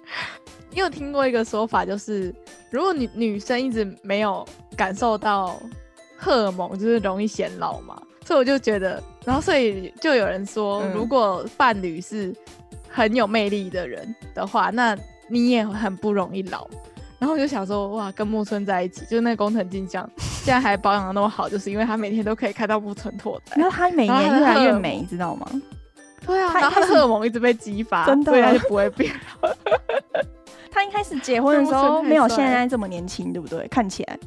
[0.70, 2.34] 你有听过一个说法，就是
[2.70, 5.60] 如果女女生一直没有感受到
[6.16, 8.00] 荷尔蒙，就是容易显老嘛。
[8.24, 12.34] 所以我就觉得，然后所以就有人说，嗯、如果伴侣是
[12.88, 14.96] 很有魅力的人的话，那
[15.28, 16.66] 你也很不容易老。
[17.18, 25.48] 然后我就想说，哇，跟木村在一起，就是那个工藤静香，现在还保养的那么好，就是因为他每天都可以看到木村拓哉，然后他每年越来越美，你知道吗？
[26.26, 29.10] 对啊，然后他的荷尔蒙一直被激发， 真的，所以他就不会变
[29.40, 29.48] 老。
[30.70, 33.66] 他一开始结婚的时候没有现在这么年轻，对不对？
[33.68, 34.18] 看起来，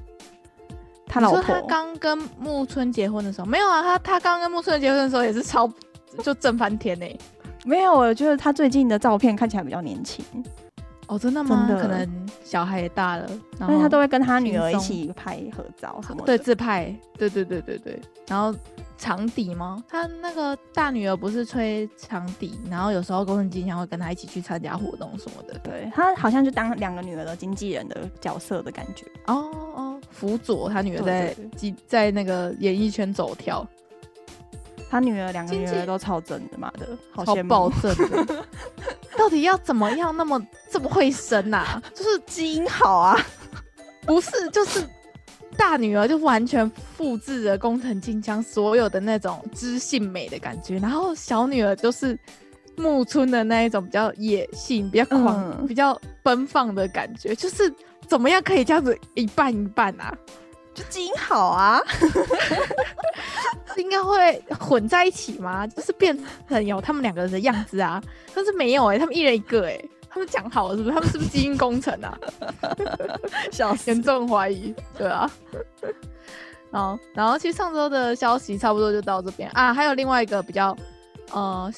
[1.05, 5.71] 他老婆他刚跟木村结婚的时候没有啊，他他刚跟木村结婚的时候也是超
[6.23, 7.19] 就正翻天呢、欸。
[7.63, 10.25] 没有，我觉得他最近的照片看起来比较年轻。
[11.07, 11.65] 哦，真的吗？
[11.67, 17.99] 真的可能小孩也大了，然后他都会跟他女儿一起拍合照什么的，对，自拍，对对对对对。
[18.27, 18.53] 然后
[18.97, 19.81] 长笛吗？
[19.87, 25.57] 他那个大女儿不是吹长笛，然后有时候工藤静香会跟他一起去参加活动什么的。
[25.59, 29.05] 对，他好像就当两个女儿的经纪人的角色的感觉。
[29.27, 31.35] 哦哦，辅佐他女儿在
[31.85, 33.65] 在那个演艺圈走跳。
[34.89, 38.45] 他女儿两个女儿都超正的，妈的，好羡慕，超爆正的。
[39.17, 41.81] 到底要怎么样那么这么会生啊？
[41.93, 43.19] 就是基因好啊？
[44.05, 44.87] 不是，就是
[45.57, 52.17] 大女儿就完全复制了工藤静香所有的那种知性美的感觉，然后小女儿就是
[52.77, 57.73] 木村的那一种比较野性、比较狂、嗯、比较奔放的感觉，就是
[58.07, 60.15] 怎么样可以这样子一半一半啊？
[60.77, 61.81] 就基因好啊，
[63.77, 65.65] 应该会混在一起吗？
[65.65, 66.15] 就是变
[66.47, 67.99] 成有他们两个人的样子啊？
[68.35, 70.93] 但是没有哎、欸，他们一人一个哎、欸，他们讲好了是不是？
[70.93, 72.15] 他们是不是基因工程啊？
[73.51, 75.27] 小严重怀疑，对啊。
[76.71, 80.77] 好，然后其实上周的消息差不多就到这边啊，还有另外一个比较
[81.31, 81.73] 呃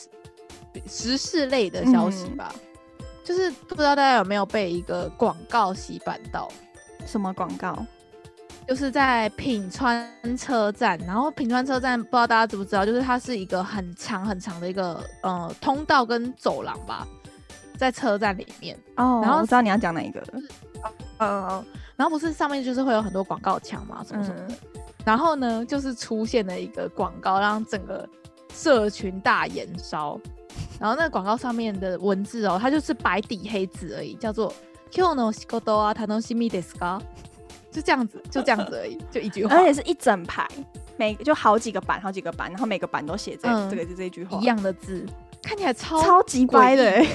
[0.89, 2.53] 时事类的消息吧，
[2.99, 6.51] 嗯、就是不知道大家有没有被一个广告洗版到？
[7.05, 7.85] 什么广告？
[8.68, 17.07] 就是在品川车站，然后品川车站不知道大家知不知道，就是它是一个很长很长的一个呃通道跟走廊吧，
[17.76, 19.20] 在车站里面哦。
[19.22, 20.42] 然后我知道你要讲哪一个，嗯
[21.18, 24.54] 嗯，然后不是上面就是会有很多广告墙嘛，什么什么的。
[24.54, 24.57] 嗯、
[25.04, 28.09] 然后呢，就是出现了一个广告，让整个
[28.54, 30.18] 社群大延烧。
[30.80, 34.52] 然后那个广告上面的文字哦，它就是白底黑字而已，叫做「
[34.90, 37.00] 今日の仕事は楽しみですか？」
[37.71, 40.47] 就这样子，就这样子而已， 就一句话，而且是一整排，
[40.97, 45.05] 每就好几个版，好几个版，然后每个版都写这、嗯、这个就这一句话一样的字，
[45.41, 47.08] 看起来超超级乖的、欸。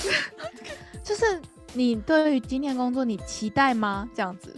[1.02, 1.40] 就是
[1.72, 4.08] 你对于今天工作你期待吗？
[4.14, 4.54] 这样子，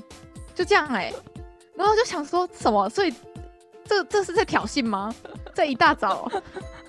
[0.55, 1.15] 就这样哎、欸，
[1.75, 2.89] 然后就想说什么？
[2.91, 3.15] 所以
[3.85, 5.15] 这这是在挑衅吗？
[5.55, 6.31] 这一大早，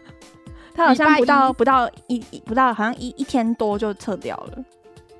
[0.73, 4.57] 他好像不到不到一不到好像一一天多就撤掉了，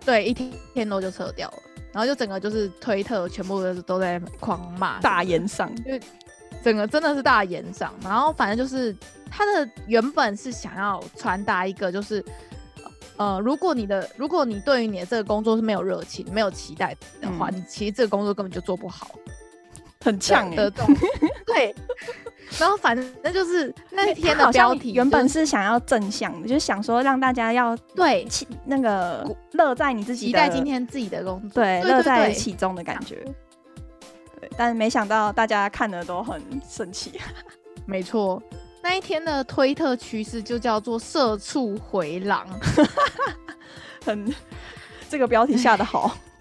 [0.03, 1.57] 对，一天一天多就撤掉了。
[1.93, 5.91] 然后就整个就是推特，全部都都在狂骂，大言上，就
[6.63, 7.93] 整个真的是大言上。
[8.03, 8.93] 然后反正就是
[9.29, 12.25] 他的原本是想要传达一个，就是
[13.17, 19.11] 呃，如果你的如果你对于你的这个工作是没有热情、没有期待的话，嗯、你其实这个工作根本就做不好，
[20.03, 20.71] 很呛的。
[21.45, 21.75] 对。
[22.59, 28.27] 然后反正就是那天的标题原本是想要正向的，就是想说让大家要对
[28.65, 33.23] 那个乐在你自己期待今天自己的工作，对，乐在其中的感觉。
[34.39, 37.13] 对，但没想到大家看的都很生气。
[37.85, 38.41] 没错，
[38.81, 42.47] 那一天的推特趋势就叫做“社畜回廊
[44.05, 44.33] ”，很
[45.09, 46.15] 这个标题下的好。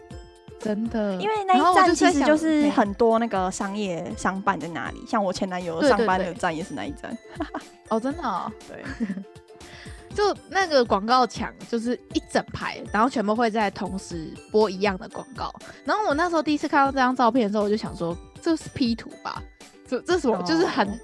[0.63, 7.17] 真的，因为那一站其实就是很多那个商业商办在那里，像我前男友上班的站也是那一站。
[7.89, 8.85] 哦，真的，哦， 对，
[10.15, 15.53] 就那个广告墙就是一整排，然后全部会在同时播一样的广告。
[15.85, 19.43] 然后我那时候第一次看到这张照片的时候，我就想说这是 P 图吧？
[19.89, 20.37] 这这是什么？
[20.39, 21.01] 哦、就是很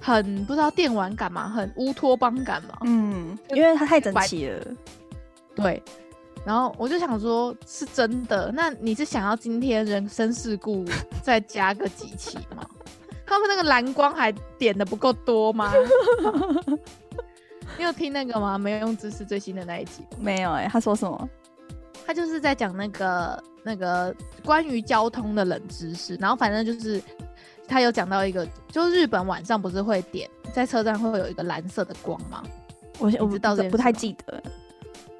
[0.00, 2.78] 很不知道电玩感嘛，很乌托邦感嘛。
[2.84, 4.64] 嗯，因为它太整齐了。
[5.54, 5.82] 对。
[6.48, 8.50] 然后我就想说，是真的？
[8.54, 10.82] 那你是想要今天人生事故
[11.22, 12.66] 再加个几期吗？
[13.26, 15.70] 他们那个蓝光还点的不够多吗？
[17.76, 18.56] 你有听那个吗？
[18.56, 20.02] 没有用知识最新的那一集？
[20.18, 21.28] 没有哎、欸，他说什么？
[22.06, 26.98] 他就是在讲那个那个关于交通的冷知识，然后反正就是
[27.66, 32.42] 他有讲到一个，就日本晚上不是会点在车站会有一个蓝色的光吗？
[32.98, 34.42] 我我不知道不太记得，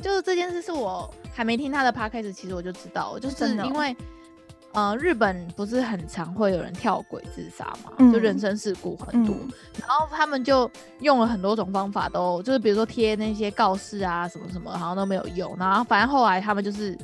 [0.01, 3.97] 就是这件事是我还没听他的 podcast，其实我就知道，就是因为。
[4.75, 7.91] 呃，日本不是很常会有人跳轨自杀嘛？
[7.97, 15.57] 嗯、就人身事故很多，嗯、然后他们就用了很多种方法都，都就是比如说贴那些告示啊，什么什么，好像都没有用。
[15.59, 16.97] 然后反正后来他们就是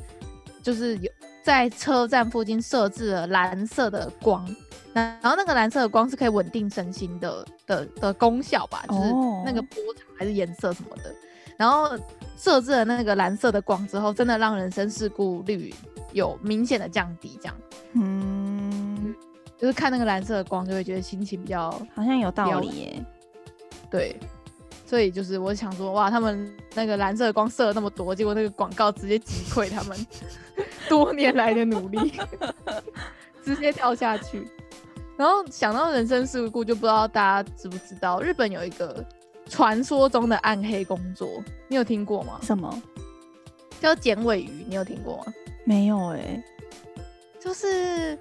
[0.61, 1.11] 就是有
[1.43, 4.47] 在车站附近设置了蓝色的光，
[4.93, 9.11] 然后那个蓝色的光是可以稳定身心的的的功效吧，就是
[9.43, 11.11] 那个波长还是颜色什么的。
[11.57, 11.89] 然后
[12.37, 15.73] 设置了那个蓝色的光之后，真的让人身事故率。
[16.13, 17.55] 有明显的降低，这样，
[17.91, 19.13] 嗯，
[19.57, 23.05] 就是看那个蓝色的光，就会觉得心情比较好像有道理耶。
[23.91, 24.15] 对，
[24.85, 30.07] 所以就是我想说，哇，他们那个蓝色的光射了那么多，结果那个广告直接击溃他们
[30.87, 32.13] 多年来的努力，
[33.43, 34.47] 直接跳下去。
[35.17, 39.03] 然后想到人生事故，就不知道大家知不知道，日本有一个
[39.49, 42.39] 传说中的暗黑工作，你有听过吗？
[42.41, 42.81] 什么？
[43.79, 45.33] 叫剪尾鱼，你有听过吗？
[45.63, 46.43] 没有哎、欸，
[47.39, 48.17] 就是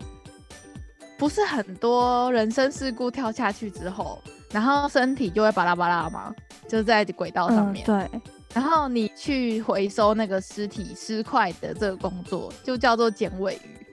[1.19, 6.35] 不是很多人身事故跳下去之后，然后身体就会巴拉巴拉吗？
[6.69, 7.85] 就在轨道上面。
[7.85, 8.21] 嗯、对。
[8.55, 13.87] 然后你去回收那个尸体尸块的这个工作，就叫做捡尾鱼。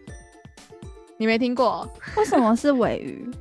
[1.18, 1.88] 你没听过？
[2.16, 3.32] 为什么是尾鱼？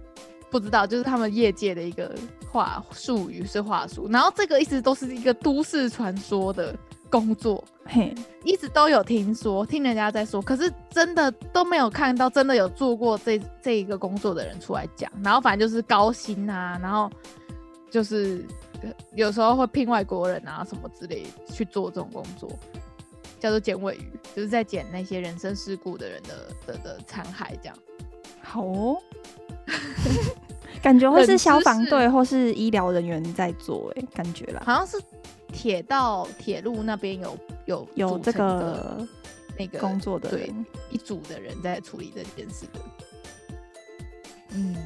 [0.51, 2.15] 不知道，就是他们业界的一个
[2.51, 4.09] 话术语是话术。
[4.11, 6.77] 然后这个一直都是一个都市传说的。
[7.11, 15.11] 工作嘿，一直都有听说，听人家在说，可是真的都没有看到真的有做过这这一个工作的人出来讲。
[15.21, 17.11] 然后反正就是高薪啊，然后
[17.91, 18.47] 就是
[19.17, 22.49] 有时候会聘外国人啊什么之类去做这种工作，
[23.41, 27.77] 叫做捡尾鱼，就是在捡那些人身事故的人的的的残骸这样。
[28.41, 28.97] 好哦，
[30.83, 35.01] 感觉会是消防队或是医疗人员在做，哎，感觉啦，好像是。
[35.53, 39.05] 铁道、铁路那边有有有这个
[39.59, 40.55] 那个工作的对
[40.91, 42.81] 一组的人在处理这件事的。
[44.51, 44.77] 嗯，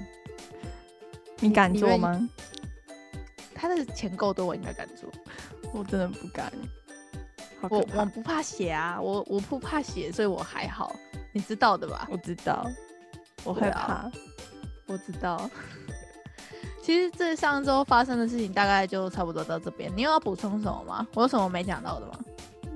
[1.38, 2.26] 你敢做吗？
[3.54, 5.06] 他的钱够多，我应该敢做。
[5.74, 6.50] 我真的不敢。
[7.68, 10.96] 我我不怕血啊，我我不怕血，所以我还好。
[11.30, 12.08] 你知道的吧？
[12.10, 12.66] 我知道。
[13.44, 14.10] 我害怕。
[14.86, 15.50] 啊、我知道。
[16.82, 19.90] 其实这上周发生的事情大概就差不多到这边。
[19.96, 21.06] 你有要补充什么吗？
[21.14, 22.12] 我有什么没讲到的吗？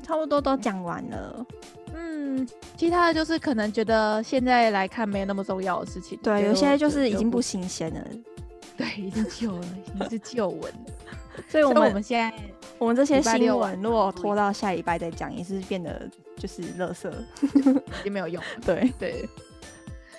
[0.02, 1.46] 差不多都讲完了。
[1.92, 6.18] 嗯，其他的就是可能觉得现在来看没有那么重要的事情。
[6.22, 8.00] 对，有些就是已经不新鲜了。
[8.78, 10.80] 对，已经旧了，已经是旧闻了。
[11.46, 12.32] 所以我们我们现在
[12.78, 17.10] 我们这些新闻如果拖到下礼拜再讲，也是变得就是垃圾，
[17.42, 18.48] 已经没有用了。
[18.64, 19.28] 对对。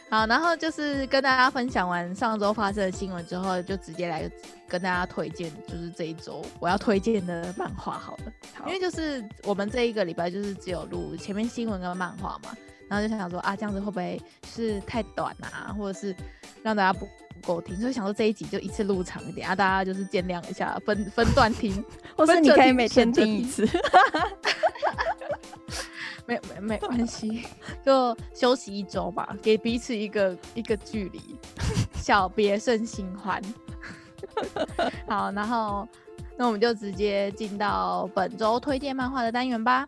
[0.10, 4.30] 好，然后就是跟大家分享完上周发生的新闻之后，就直接来
[4.68, 8.24] 跟大家推荐，就是这一周我要推荐的漫画好了。
[8.56, 16.16] 好，因为就是我们这一个礼拜就是只有录前面新闻跟漫画嘛，然后就想想说啊，这样子会不会是太短啊，或者是
[16.64, 17.08] 让大家不
[17.40, 21.86] 不够听，所以想说这一集就一次录长一点啊，大家就是见谅一下，分分段听，
[22.18, 23.70] 或是你可以每天听一次。
[26.30, 27.44] 没没没关系，
[27.84, 31.20] 就休息一周吧，给彼此一个一个距离，
[31.96, 33.42] 小别胜新欢。
[35.10, 35.88] 好，然后
[36.38, 39.88] 那我们就直接进到本周推荐漫画的单元吧。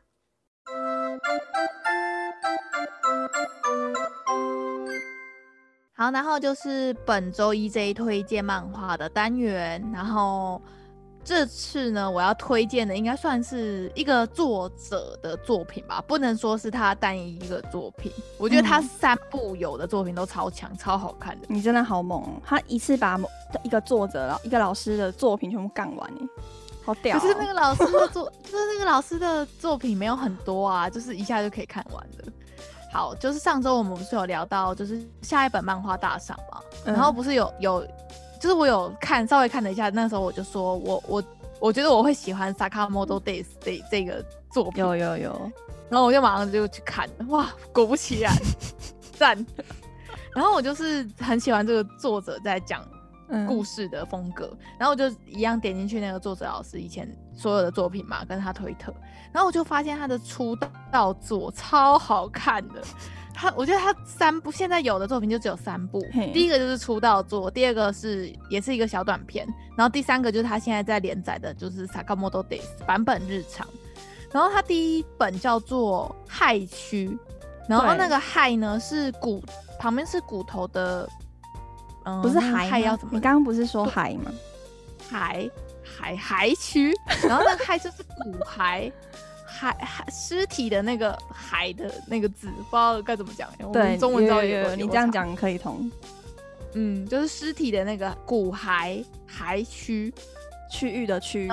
[5.93, 10.59] 好，然后就是本周 EJ 推荐漫画的单元，然后。
[11.23, 18.11] 这次呢，我要推荐的应该算是一个作者的作品吧，不能说是他单一一个作品。
[18.37, 21.45] 我觉得他三部有的作品都超强、嗯、超好看的。
[21.47, 22.23] 你真的好猛！
[22.43, 23.29] 他一次把某
[23.63, 26.11] 一个作者、一个老师的作品全部干完，
[26.83, 27.19] 好屌、喔！
[27.19, 32.25] 可是那个老师的作， 就是那个老师的作品没有很多啊，就是一下就可以看完的。
[32.91, 37.87] 好，就是上周我们不是有聊到，就是下一本漫画大赏嘛，嗯、然后不是有有。
[38.41, 41.23] 就是我有看，稍微看了一下，那时候我就说我我
[41.59, 45.51] 我觉得我会喜欢 Sakamoto Days 这这个作品，有有有，
[45.89, 48.33] 然后我就马上就去看，哇，果不其然，
[49.13, 49.45] 赞。
[50.33, 52.83] 然后我就是很喜欢这个作者在讲
[53.47, 58.91] 故事的风格，嗯、然后我就一样点进去那个作者老师以前所有的作品嘛，跟他推特，
[59.31, 60.57] 然后我就发现他的出
[60.91, 62.81] 道作超好看的。
[63.33, 65.99] 他我觉得他三部现在有的作品就只有三部，
[66.33, 73.67] 第一个就是出道作，第二个是也是一个小短片，然后第三个就是他现在在连载的，就是 Sakamoto Days 版本日常。
[74.31, 77.09] 然后他第一本叫做《骸区》，
[77.67, 79.43] 然后那个骸呢是骨
[79.77, 81.09] 旁边是骨头的，
[82.05, 83.13] 嗯，不是骸要怎么？
[83.13, 84.31] 你刚刚不是说骸吗？
[85.11, 85.51] 骸
[85.99, 86.93] 骸骸区，
[87.27, 88.91] 然后那个骸就是骨骸。
[89.61, 93.47] 海海尸体的那个海的那个字，不知道该怎么讲。
[93.71, 95.87] 对，中文造诣你这样讲可以通。
[96.73, 100.11] 嗯，就是尸体的那个骨骸骸区
[100.71, 101.47] 区域的区。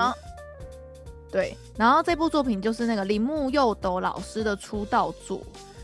[1.31, 5.39] 对，然后这部作品就是那个铃木佑斗老师的出道作。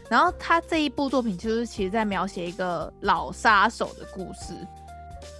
[0.09, 4.55] 然后他这一部作品就是其实在描写一个老杀手的故事。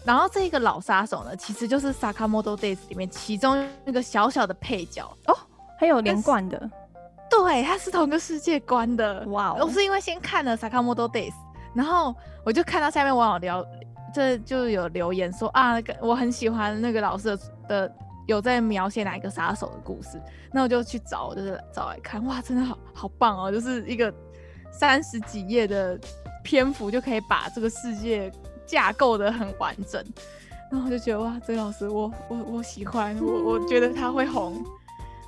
[0.03, 5.35] 然后这个老杀手呢，其实就是 Sakamoto Days 里面其中一个小小的配角哦。
[5.77, 6.57] 还有连贯的，
[7.29, 9.25] 对，它是同个世界观的。
[9.27, 9.63] 哇 Wow！
[9.65, 11.31] 我是因为先看了《Sakamoto Days》，
[11.73, 12.15] 然后
[12.45, 13.65] 我就看到下面网友聊，
[14.13, 17.95] 这就有留言说啊，那个我很喜欢那个老师的，的
[18.27, 20.21] 有在描写哪一个杀手的故事，
[20.53, 22.25] 那我就去找，就是找来看。
[22.25, 23.51] 哇，真的好好棒哦！
[23.51, 24.13] 就是一个
[24.71, 25.99] 三十几页的
[26.43, 28.31] 篇幅就可以把这个世界
[28.65, 30.01] 架构的很完整，
[30.71, 34.63] 然后我就觉得哇，这个老师我我我喜欢，我我觉得他会红。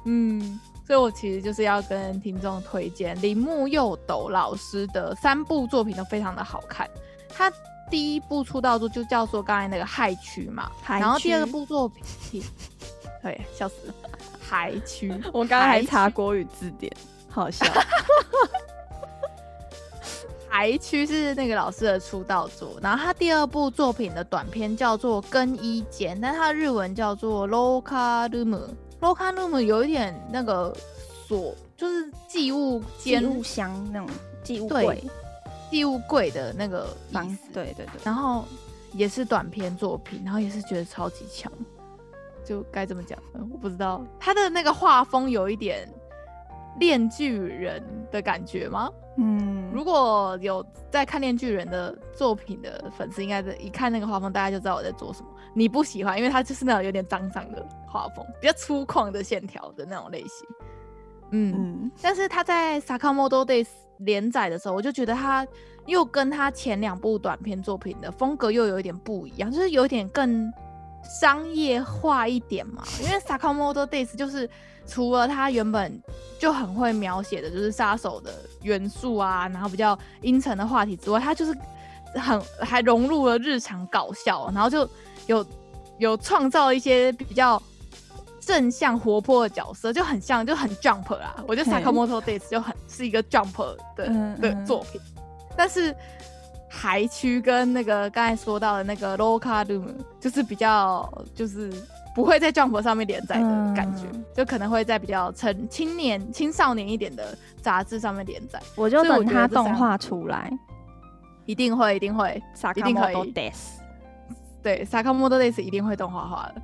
[0.09, 6.89] 嗯，所以我其实就是要跟听众推荐铃木佑斗老师的三部作品都非常的好看。
[7.29, 7.51] 他
[7.91, 12.41] 第一部出道作就叫做刚才那个害区嘛，然后第二部作品，
[13.21, 13.93] 对，笑死了，
[14.39, 15.11] 海区。
[15.33, 16.89] 我刚刚还查国语字典，
[17.29, 17.65] 好笑。
[20.49, 28.69] 骸躯是那个老师的出道作，然后他第二部作品的短片叫做更衣间，但他日文叫做 Locker Room。
[29.01, 30.75] Locker room 有一点那个
[31.27, 34.09] 锁，就是寄物间、寄物箱那种
[34.43, 35.03] 寄物柜、
[35.69, 37.37] 寄物柜的那个房子。
[37.53, 38.01] 对对对。
[38.03, 38.45] 然后
[38.93, 41.51] 也是短篇作品，然后也是觉得超级强，
[42.45, 43.45] 就该怎么讲呢？
[43.51, 45.87] 我不知道他的那个画风有一点
[46.79, 48.89] 链锯人的感觉吗？
[49.17, 55.29] 嗯，如果有在看链锯人的作品的粉丝，应该一看那个画风，大家就知道我在做什么。
[55.55, 60.47] 你不喜欢，因为它就是那种有点脏脏的画风，比较粗犷的线条的那种类型。
[61.31, 65.45] 嗯，嗯，但是他在 Sakamoto Days 连载的时候，我就觉得他
[65.87, 70.51] 又跟他前两部短篇作品的风格又有一点不一样，就是有点更
[71.19, 72.83] 商业化一点嘛。
[73.03, 74.49] 因为 Sakamoto Days 就是
[74.85, 76.01] 除了他原本
[76.39, 78.33] 就很会描写的就是杀手的
[78.63, 81.57] 元素啊，然后比较阴沉的话题之外，他就是
[82.15, 84.87] 很还融入了日常搞笑，然后就。
[85.27, 85.45] 有
[85.97, 87.61] 有创造一些比较
[88.39, 91.35] 正向活泼的角色，就很像就很 jump 啦。
[91.45, 94.07] 我觉得 Sakamoto Days 就很是一个 jump 的
[94.39, 95.01] 的作品，
[95.57, 95.93] 但是
[96.71, 99.85] 骸躯跟那个刚才说到的那个 local room，
[100.19, 101.71] 就是比较就是
[102.13, 108.61] 不会在 jump 上面连载的感觉，嗯、就可能会在比较成青年青少年一点的杂志上面连载。
[108.75, 110.51] 我就等它动画出来，
[111.45, 113.77] 一定会一定会 Sakamoto Days。
[114.61, 116.61] 对，Sakamoto Days 一定会动画化的，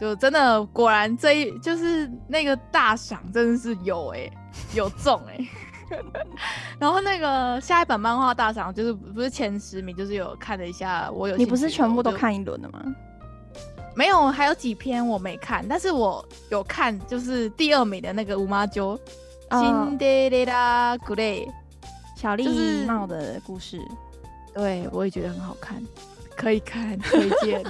[0.00, 4.32] 就真的果然这一就是那个大赏真的是有哎、欸，
[4.74, 5.48] 有中哎、欸。
[6.78, 11.36] 然后那个下一本漫画大赏就是不是前十名，就是有看了一下，我有。
[11.36, 12.82] 你不是全部都看一轮的吗？
[13.96, 18.98] 没有，还有几篇我没看，但是我有看，就是第二名的那个五妈九，
[19.50, 21.48] 辛德雷拉古雷，
[22.16, 23.80] 小丽闹的故事，
[24.52, 25.80] 对我也觉得很好看。
[26.36, 27.62] 可以看，推荐。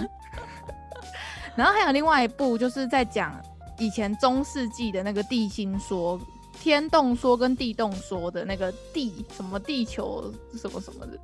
[1.55, 3.39] 然后还有另外一部，就是在讲
[3.79, 6.19] 以前中世纪的那个地心说、
[6.65, 11.19] 天动说跟地动说的那个地什么地球什么什么的。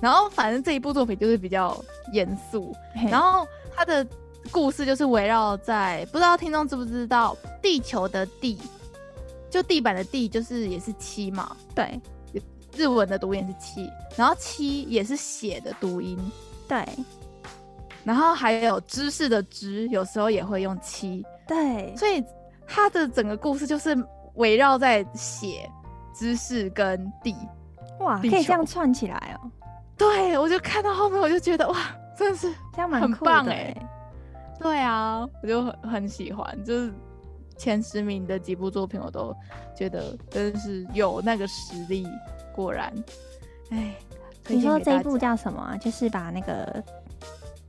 [0.00, 1.80] 然后反正这一部作品就是比较
[2.12, 2.74] 严肃，
[3.08, 4.04] 然后它的
[4.50, 8.58] 故事就是围绕在不知道听众知不知道地球的地，
[9.48, 12.00] 就地板的地就是也是七嘛，对，
[12.76, 16.18] 日文的读音是七，然后七也是血的读音。
[16.66, 16.84] 对，
[18.02, 21.24] 然后还有知识的知，有时候也会用七。
[21.46, 22.24] 对，所以
[22.66, 23.94] 他的整个故事就是
[24.40, 25.70] 围绕在血、
[26.12, 27.36] 知识跟地。
[28.00, 29.50] 哇，可以这样串起来哦。
[29.96, 31.76] 对，我就看到后面，我就觉得哇，
[32.16, 33.76] 真的是这样蛮很棒哎。
[34.58, 36.92] 对啊，我就很很喜欢，就是
[37.56, 39.36] 前十名的几部作品，我都
[39.76, 42.06] 觉得真的是有那个实力。
[42.54, 42.92] 果然，
[43.70, 43.94] 哎。
[44.48, 45.76] 你说这一部叫什么啊？
[45.76, 46.82] 就是把那个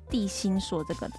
[0.09, 1.15] 地心说这个的？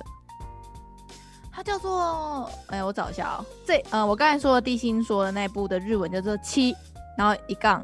[1.52, 3.46] 它叫做哎、欸，我找一下哦、喔。
[3.66, 6.76] 这呃，我刚才说的地心说的那部的日文叫做七，
[7.18, 7.84] 然后一杠，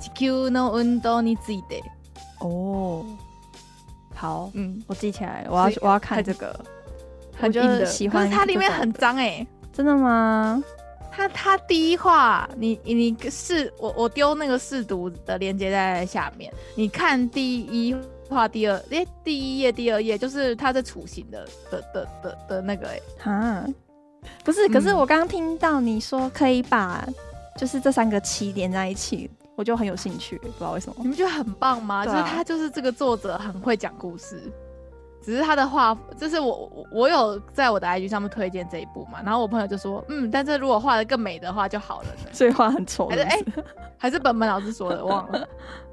[0.00, 1.80] 地球の运动について。
[2.40, 3.04] 哦，
[4.14, 6.58] 好，嗯，我记起来，我要我要看这个，
[7.36, 8.24] 很硬的，喜欢。
[8.24, 10.62] 可是它里面很脏哎、欸，真的吗？
[11.10, 17.96] 它它第一话，你你试我我丢那个试读的链接在下面，你看第一
[18.29, 23.65] 话第二哎、欸、第一页第二页就是他的雏形的的的的的那个哎、欸，哈，
[24.43, 27.07] 不是，可是我刚刚听到你说可以把
[27.57, 32.03] 就是这三个七连在一起，我就很有兴趣，不知道为什么，你们觉得很棒吗？
[32.03, 34.41] 啊、就是他就是这个作者很会讲故事。
[35.25, 42.07] 只是他的画，就是我我有在我的 IG 上面推荐这一部嘛，然后我朋友就说，嗯，但是如果画的更美的话就好了。
[42.33, 43.45] 所以画很丑，还是哎、欸，
[43.97, 45.47] 还是本本老师说的，忘了，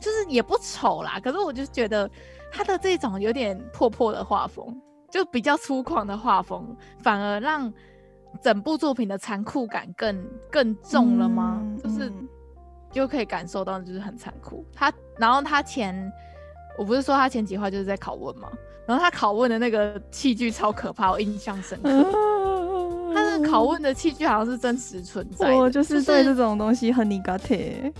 [0.00, 1.20] 就是也不丑啦。
[1.22, 2.10] 可是我就觉得
[2.50, 4.74] 他的这种有点破破的画风，
[5.10, 7.72] 就比较粗犷的画风，反而让
[8.42, 11.60] 整部作品的残酷感更更重了吗？
[11.62, 12.12] 嗯、就是
[12.90, 14.64] 就可以感受到就是很残酷。
[14.74, 16.10] 他然后他前。
[16.76, 18.48] 我不是说他前几话就是在拷问吗？
[18.86, 21.90] 然后他拷问的那个器具超可怕，我印象深刻。
[23.12, 27.92] 他的拷问的器具好像是真实存在，我就是对这种东西很尼嘎铁，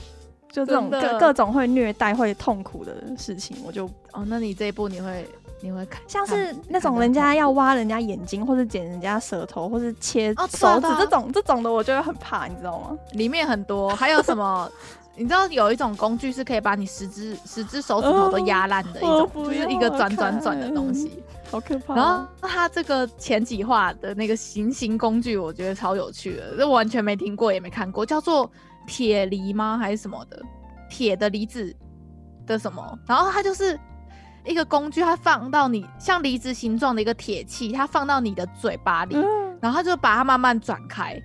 [0.51, 5.28] 就这种各各种会虐待、会痛苦的事情，我就哦，那你这一步你会
[5.61, 12.99] 你会看，像是那种人家要挖人家眼睛，或者剪人家舌头，或是切手指这种这种的，我就会很怕，你知道吗？
[13.12, 14.70] 里面很多，还有什么？
[15.20, 21.20] 你知道有一种工具是可以把你十只十只手指头都压烂的一种，就是一个转转转的东西，
[21.51, 21.96] 好可怕。
[21.96, 28.49] 然后它这个前几话的那个行刑工具，我觉得超有趣的，这完全没听过也没看过，叫做
[28.89, 29.78] 铁梨吗？
[29.78, 30.43] 还是什么的？
[30.91, 31.72] 铁的梨子
[32.47, 32.99] 的什么？
[33.07, 33.78] 然后它就是
[34.45, 39.14] 一个工具，它放到你像梨子形状的一个铁器，它放到你的嘴巴里，
[39.61, 41.22] 然后它就把它慢慢转开，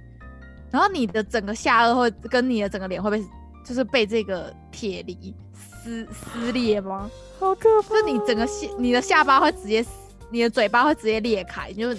[0.69, 3.23] 然后你的整个下颚会跟你的整个脸会被。
[3.65, 5.33] 就是被这个铁梨
[5.63, 7.09] 撕撕裂吗？
[7.39, 7.95] 好可怕！
[7.95, 9.85] 就你整个下，你的下巴会直接，
[10.29, 11.93] 你的嘴巴会直接裂开，就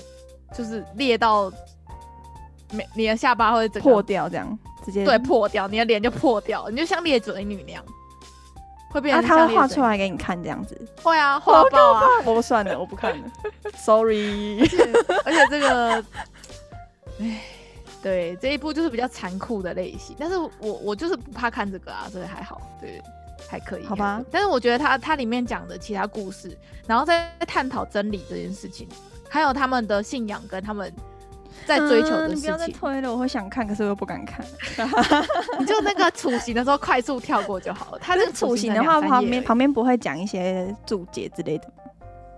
[0.55, 1.51] 就是裂到，
[2.71, 7.85] 没，你的下巴会整个破掉，这样直接对破掉，你的脸就破掉，你就像裂嘴女那样，
[8.91, 9.23] 会变成。
[9.23, 10.81] 那他会画出来给你看这样子？
[11.03, 12.03] 会啊，画爆啊！
[12.25, 13.25] 我不算了，我不看了，
[13.77, 14.61] sorry。
[15.25, 16.05] 而且这个，
[17.21, 17.41] 哎。
[18.03, 23.01] 对，这一部就是比较残酷的类型，但是我我就是不怕看这个啊，所以还好，对，
[23.49, 24.23] 还可以，好吧。
[24.31, 26.55] 但是我觉得它它里面讲的其他故事，
[26.87, 28.87] 然后在探讨真理这件事情，
[29.27, 30.93] 还有他们的信仰跟他们
[31.67, 32.37] 在追求的事情。
[32.37, 34.45] 嗯、你不要再推了，我会想看，可是我又不敢看。
[35.59, 37.99] 你就那个处刑的时候快速跳过就好了。
[37.99, 41.73] 他那个处刑的话，旁边旁边不会讲一些注解之类的？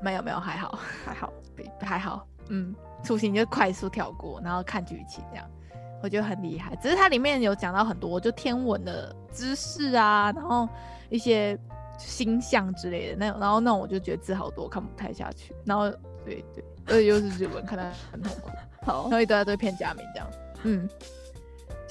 [0.00, 1.32] 没有没有，还好还好
[1.80, 5.44] 还好，嗯，处刑就快速跳过，然后看剧情这样。
[6.02, 10.68] 我觉得很厉害，只是它里面有讲到很多就天文的知识啊，然后
[11.08, 11.58] 一些
[11.98, 15.54] 星象之类的那种，然后那种我就觉得字好多，看不太下去。
[15.64, 15.90] 然后
[16.24, 18.50] 对对，而且又是日文，看得很痛苦。
[18.85, 20.27] 好，然后一堆堆片假名这样，
[20.63, 20.89] 嗯，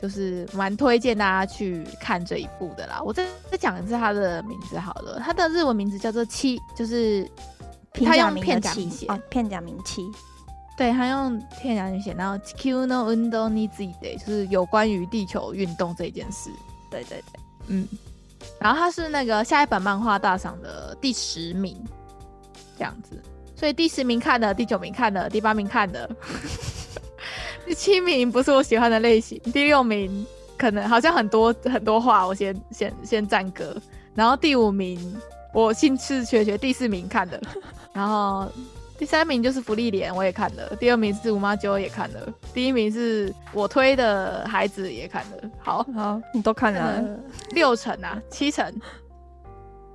[0.00, 3.00] 就是蛮推荐大家去看这一部的啦。
[3.04, 7.28] 我再再讲一次它的名字好了，它的日文名字叫做七，就是
[7.92, 10.02] 它用片假名写，片假名七。
[10.76, 16.48] 对，他用片假名写，然后地球の运动について就是有关于地球运动这件事。
[16.90, 17.86] 对对对，嗯，
[18.58, 21.76] 然后他是那个下一本漫画大赏的第十名，
[22.78, 23.22] 这样子，
[23.54, 26.08] 所以第十名看了，第九名看了，第八名看了，
[27.65, 30.25] 第 七名不是我喜欢的类型，第六名
[30.57, 33.75] 可能好像很多很多话，我先先先暂搁，
[34.13, 34.99] 然后第五名
[35.53, 37.41] 我兴趣缺缺，第四名看的，
[37.93, 38.47] 然后。
[38.97, 45.51] 第三名就是福利连，我也看了；第二名是五妈九也看了；第一名是我推的孩子也看了。
[45.59, 47.03] 好好，你都看了、
[47.49, 48.73] 六成啊，七成，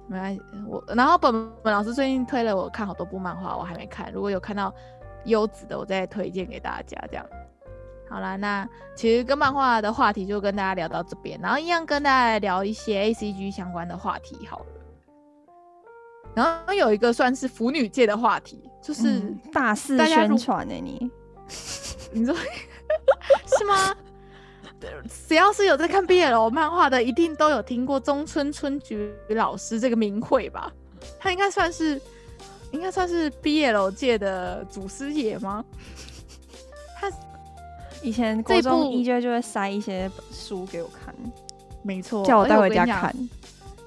[0.06, 0.42] 没关系。
[0.68, 4.12] 我然后本本老师最近推了我看好多部漫画，我还没看。
[4.12, 4.70] 如果有看到
[5.24, 7.02] 优质的，我再推荐给大家。
[7.08, 7.24] 这样
[8.10, 14.46] 好啦，那其实跟漫画的话题就跟大家聊到这边，然后一样跟大家聊一些 ACG 相关的话题。
[14.46, 14.66] 好了。
[16.34, 20.74] 然后有一个算是腐女界的话题，就是、嗯、大肆宣传呢。
[20.74, 21.10] 你，
[22.12, 23.94] 你说是吗？
[25.28, 30.72] 只要是有在看 BL 漫画的，一定都有听过中村春菊老师这个名讳吧？
[31.18, 32.00] 他应该算是，
[32.70, 35.64] 应该算是 BL 界的祖师爷吗？
[38.00, 41.14] 他以前国中 EJ 就会塞一些书给我看，
[41.82, 43.14] 没错，叫我带回家看。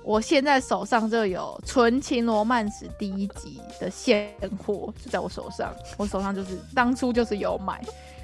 [0.03, 4.29] 我现在手上就有《纯情罗曼史》第一集的现
[4.65, 5.73] 货，就在我手上。
[5.97, 7.81] 我手上就是当初就是有买，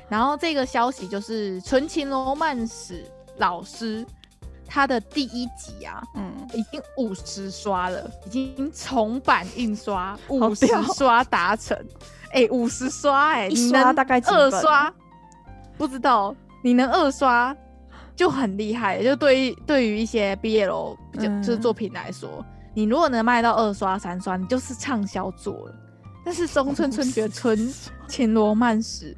[0.10, 3.04] 然后这个消息就是《纯情罗曼史》
[3.38, 4.06] 老师
[4.68, 10.68] 他的第一集啊，嗯，已经五十刷了，已经重版印刷五十
[10.98, 11.78] 刷达成。
[12.32, 14.94] 哎、欸，五十刷哎、欸，一刷大概二刷，
[15.80, 17.56] 不知道你能二刷。
[18.16, 25.76] 就很厉害，就对于对于一些 BL 比较就是作品来说，嗯、你如果能卖到二刷三刷，你就是畅销作了。
[26.26, 27.74] 但是中村春觉纯
[28.10, 29.16] 情罗曼史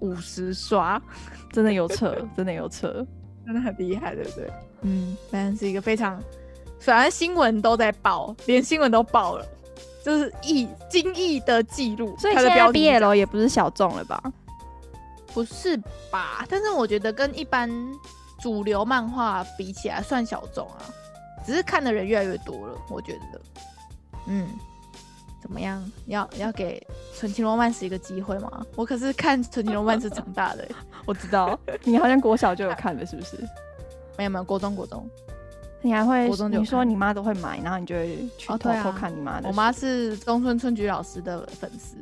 [0.00, 1.00] 五十刷，
[1.50, 3.06] 真的有扯，真的有扯，
[3.46, 4.52] 真的很厉害，对不对？
[4.82, 6.22] 嗯，反正是一个非常，
[6.78, 9.46] 反正新闻都在报，连新闻都报了，
[10.04, 12.14] 就是亿惊异的记录。
[12.18, 14.22] 所以现在 BL 也不是小众了吧？
[15.36, 15.76] 不是
[16.10, 16.44] 吧？
[16.48, 17.70] 但是我觉得跟一般。
[18.38, 20.76] 主流漫画比起来算小众啊，
[21.44, 22.78] 只是看的人越来越多了。
[22.90, 23.40] 我觉得，
[24.26, 24.46] 嗯，
[25.40, 25.82] 怎么样？
[26.04, 26.78] 要要给
[27.18, 28.64] 《纯情罗曼史》一个机会吗？
[28.76, 30.68] 我可是看《纯情罗曼史》长大的，
[31.06, 33.38] 我知道你好像国小就有看的，是不是？
[34.18, 35.08] 没有没有，国中国中，
[35.80, 36.28] 你还会？
[36.50, 39.48] 你说你妈都会买，然后你就会去偷偷看你妈的。
[39.48, 41.96] 我妈是中村春菊老师的粉丝。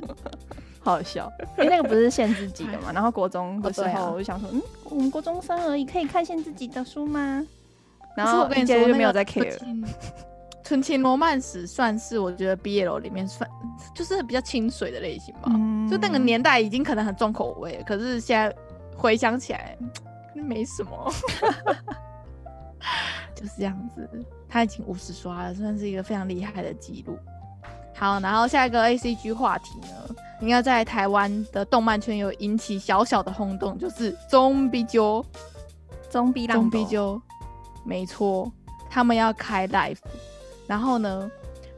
[0.85, 2.91] 好笑，因为那个不是限制级的嘛。
[2.93, 7.43] 然后国中的时候，我就想说，嗯，我们国中生而已，可以看限制级的书吗？
[8.15, 9.57] 然后我跟你说，就没有在 care。
[10.63, 13.47] 纯情罗曼史算是我觉得 BL 里面算
[13.93, 15.43] 就是比较清水的类型吧。
[15.47, 18.55] 嗯、就那个年代已经可能很重口味，可是现在
[18.95, 19.77] 回想起来
[20.33, 21.13] 没什么，
[23.35, 24.07] 就是这样子。
[24.47, 27.17] 他已经五十刷了，算是一个非常厉害的记录。
[27.93, 30.15] 好，然后下一个 A C G 话题呢？
[30.40, 35.24] 应该在台湾的动漫圈有引起小小的轰动，就是ゾンビ揪，
[36.10, 37.20] ゾンビランド，揪，
[37.84, 38.50] 没错，
[38.88, 39.98] 他们要开 live，
[40.66, 41.30] 然后呢，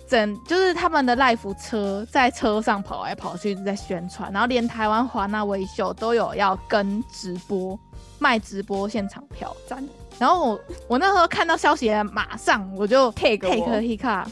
[0.08, 7.78] 整就是他们的 live 车在车上跑来跑去，一直在宣传，然后连台湾华纳威秀都有要跟直播
[8.18, 9.82] 卖直播现场票，赞。
[10.18, 14.24] 然后我我那时候看到消息，马上我就 take take Hika，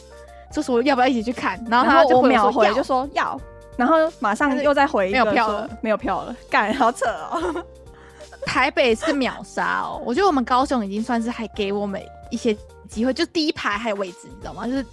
[0.53, 3.41] 就说要不要一起去看，然后他就秒回就说要。
[3.78, 7.66] 然后马上又再回一个，没有票了，没有票了，干，好扯哦！
[8.46, 12.56] 台北是秒杀哦，我觉得我们高雄已经算是还给我们一些
[12.88, 14.68] 机会，就第一排还有位置，你知道吗？
[14.68, 14.86] 就是，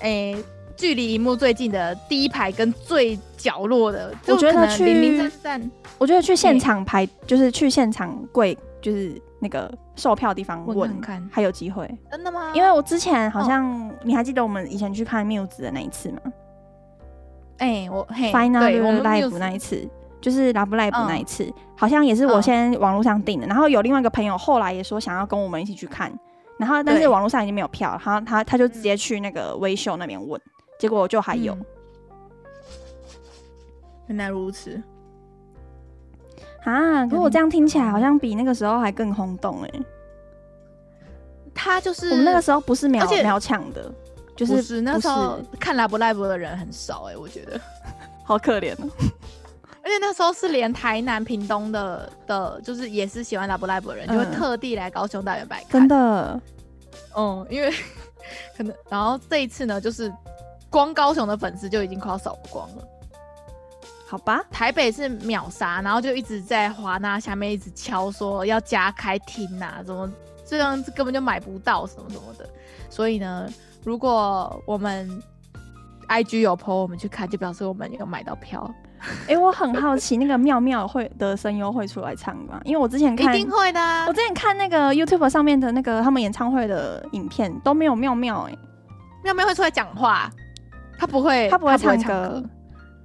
[0.00, 0.44] 诶、欸，
[0.76, 11.90] 距离荧幕最近的第一排跟最角落的，我觉得去零零散散，我觉得去现场排，欸、就是去现场柜，就是那个售票地方问，看看还有机会。
[12.10, 12.52] 真的吗？
[12.54, 16.20] 因为我之前好像、哦、你还记得我们以前去看 Muse 的那一次吗？
[17.60, 19.88] 哎、欸，我嘿，Final Live 那一次，
[20.20, 26.10] 就是 Love Live 那一次，嗯、好像也是我先网络上订的，嗯、然后有另外一个朋友后来也说想要跟我们一起去看，
[26.58, 30.40] 然后但是网络上已经没有票，他他他就直接去那个微秀那边问，
[30.78, 31.56] 结果就还有。
[34.08, 34.82] 原来如此
[36.64, 37.06] 啊！
[37.06, 39.82] 可是我这样听起来好像比那个时候还更轰动哎、欸。
[41.54, 43.92] 他就是我们那个时候不是秒秒抢的。
[44.46, 47.60] 就是，是那时候看 Love Live 的人很少哎、欸，我觉得
[48.24, 48.88] 好可怜哦。
[49.84, 55.72] 而且那时候是连台南、屏东的的，就是也是喜欢 Love Live 的人，嗯、就会特地来高雄大圆百看。
[55.72, 56.40] 真的，
[57.14, 57.70] 嗯，因为
[58.56, 60.10] 可能，然后这一次呢，就是
[60.70, 62.88] 光高雄的粉丝就已经快要扫光了。
[64.06, 70.10] 好吧，台北是秒杀，然后就一直在华纳下面一直敲说要加开厅啊，怎么
[70.46, 72.48] 这样子根本就买不到什么什么的，
[72.88, 73.46] 所以呢。
[73.84, 75.08] 如果我们
[76.08, 78.70] IG 有 po，我们去看，就表示我们有买到票。
[79.22, 82.60] 哎、欸，我很好奇，那个妙妙会的声优会出来唱吗？
[82.64, 84.04] 因为我之前看一定会的、啊。
[84.06, 88.58] 我之前看那个 YouTube 上面的那个他们演唱会的影片都没有妙妙哎、欸，
[89.24, 90.30] 妙妙会出来讲话，
[90.98, 92.42] 他不会，他不会唱歌。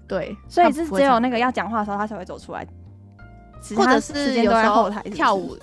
[0.07, 2.67] 对，所以是只有那个要讲话的时候，他才会走出来，
[3.77, 5.55] 或者是有时候跳舞。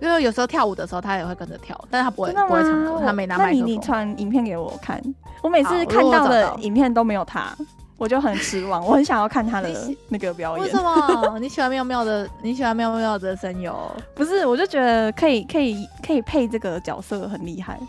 [0.00, 3.60] 因为有时候跳舞的时候，他也会跟着跳，但是他不会不会唱歌，他没拿麦克风。
[3.60, 5.02] 那你你传影片给我看，
[5.42, 7.56] 我每次看到的影片都没有他，
[7.96, 8.84] 我就很失望。
[8.86, 9.70] 我很想要看他的
[10.10, 10.66] 那个表演。
[10.66, 11.38] 为什么？
[11.38, 12.28] 你喜欢妙妙的？
[12.42, 13.74] 你喜欢妙妙的声优？
[14.14, 17.80] 不是，我就觉得可以可以可以配这个角色很厉害，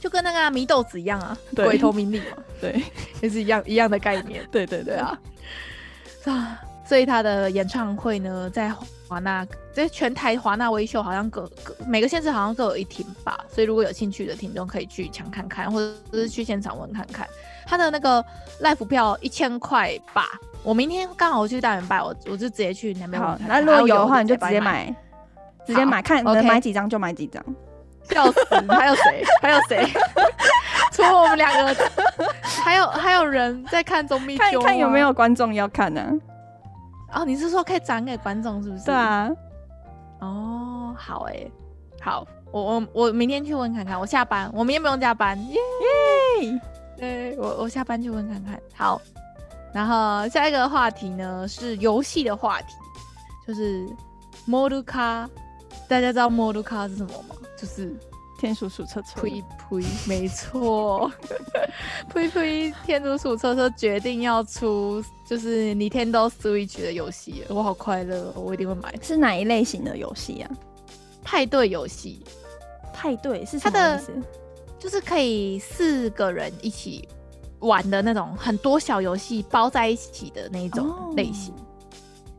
[0.00, 2.82] 就跟那个米豆子一样啊，鬼头明里嘛， 对，
[3.20, 4.42] 也是一样一样的概念。
[4.50, 5.18] 对对对啊，
[6.24, 8.72] 啊，所以他的演唱会呢，在。
[9.14, 17.28] 华纳这全台华纳威秀好像各各每个县市好像各有一厅吧，所以如果有兴趣的听众可以去抢看看，或者是去现场问看看。
[17.64, 18.24] 他的那个
[18.60, 20.26] live 票一千块吧，
[20.64, 23.22] 我明天刚好去大远百，我我就直接去那边。
[23.22, 24.92] 好，那如果有的话，你就直接买，
[25.64, 27.40] 直接买，看能买几张就买几张。
[28.10, 28.40] 笑死！
[28.68, 29.24] 还有谁？
[29.40, 29.88] 还有谁？
[30.92, 31.74] 除了我们两个，
[32.42, 36.33] 还有还有人在看综艺，看看有没有观众要看呢、啊？
[37.13, 38.85] 哦，你是说可以转给观众是不是？
[38.85, 39.29] 对啊。
[40.19, 41.49] 哦，好哎，
[42.01, 43.99] 好，我我我明天去问看看。
[43.99, 45.57] 我下班，我明天不用加班，耶
[46.41, 46.61] 耶！
[46.97, 48.59] 对，我我下班去问看看。
[48.75, 49.01] 好，
[49.73, 52.75] 然后下一个话题呢是游戏的话题，
[53.47, 53.87] 就是
[54.47, 55.27] モルカ。
[55.87, 57.35] 大家知道モルカ是什么吗？
[57.57, 57.95] 就是。
[58.43, 61.11] 天竺鼠车车，呸呸，没错，
[62.13, 68.97] 呸呸，天竺鼠车车决定要出就是 Nintendo Switch 的游戏，我好快乐，我一定会买。
[69.01, 70.49] 是哪一类型的游戏啊？
[71.21, 72.23] 派对游戏，
[72.93, 74.13] 派对是什么意思？
[74.79, 77.05] 就是可以四个人一起
[77.59, 81.59] 玩的那种，很多小游戏包在一起的那种类型，哦、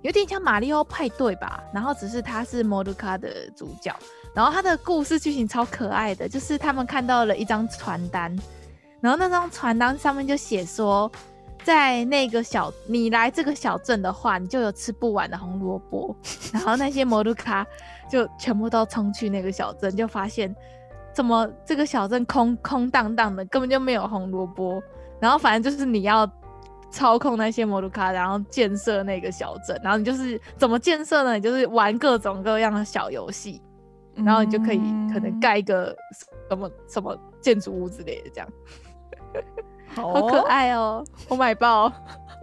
[0.00, 1.62] 有点像马里奥派对吧？
[1.74, 3.94] 然后只是他是モルカ的主角。
[4.35, 8.37] 然后他的故事剧情超可爱的，就是他们看到了一张传单，
[8.99, 11.09] 然后那张传单上面就写说，
[11.63, 16.13] 在那个小你来这个小镇的话，你就有吃不完的红萝卜。
[16.51, 17.65] 然后那些摩鲁卡
[18.09, 20.53] 就全部都冲去那个小镇，就发现
[21.13, 24.83] 怎么这个小镇空空荡荡的，根本就没有红萝卜。
[25.17, 26.29] 然后反正就是你要
[26.91, 29.79] 操控那些摩鲁卡，然后建设那个小镇。
[29.81, 31.35] 然后你就是怎么建设呢？
[31.35, 33.61] 你就是玩各种各样的小游戏。
[34.15, 34.77] 然后你就可以
[35.11, 35.95] 可能盖一个
[36.49, 38.49] 什么什么建筑物之类的，这样，
[39.95, 41.03] 好，好可爱哦！
[41.27, 41.91] 我买爆，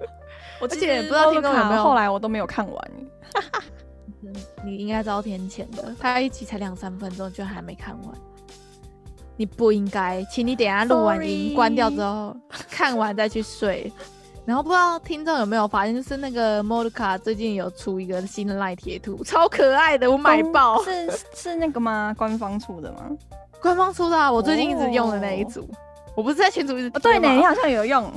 [0.61, 2.91] 我之前不知道听众有没有，后来我都没有看完。
[4.64, 8.14] 你应该知道天谴的，他一集才两三分钟，就还没看完。
[9.37, 12.37] 你不应该，请你等下录完音关掉之后
[12.68, 13.91] 看完再去睡。
[14.45, 20.82] 然后不知道听众有没有发现，就是那个摩鲁卡最近有出一个新的赖贴图，超可爱的，我买爆。
[20.82, 22.14] 是是那个吗？
[22.18, 23.11] 官方出的吗？
[23.61, 25.61] 官方出的啊，我最近一直用的那一组。
[25.61, 25.70] Oh.
[26.14, 28.12] 我不是在群组一直哦，对呢，你好像有用，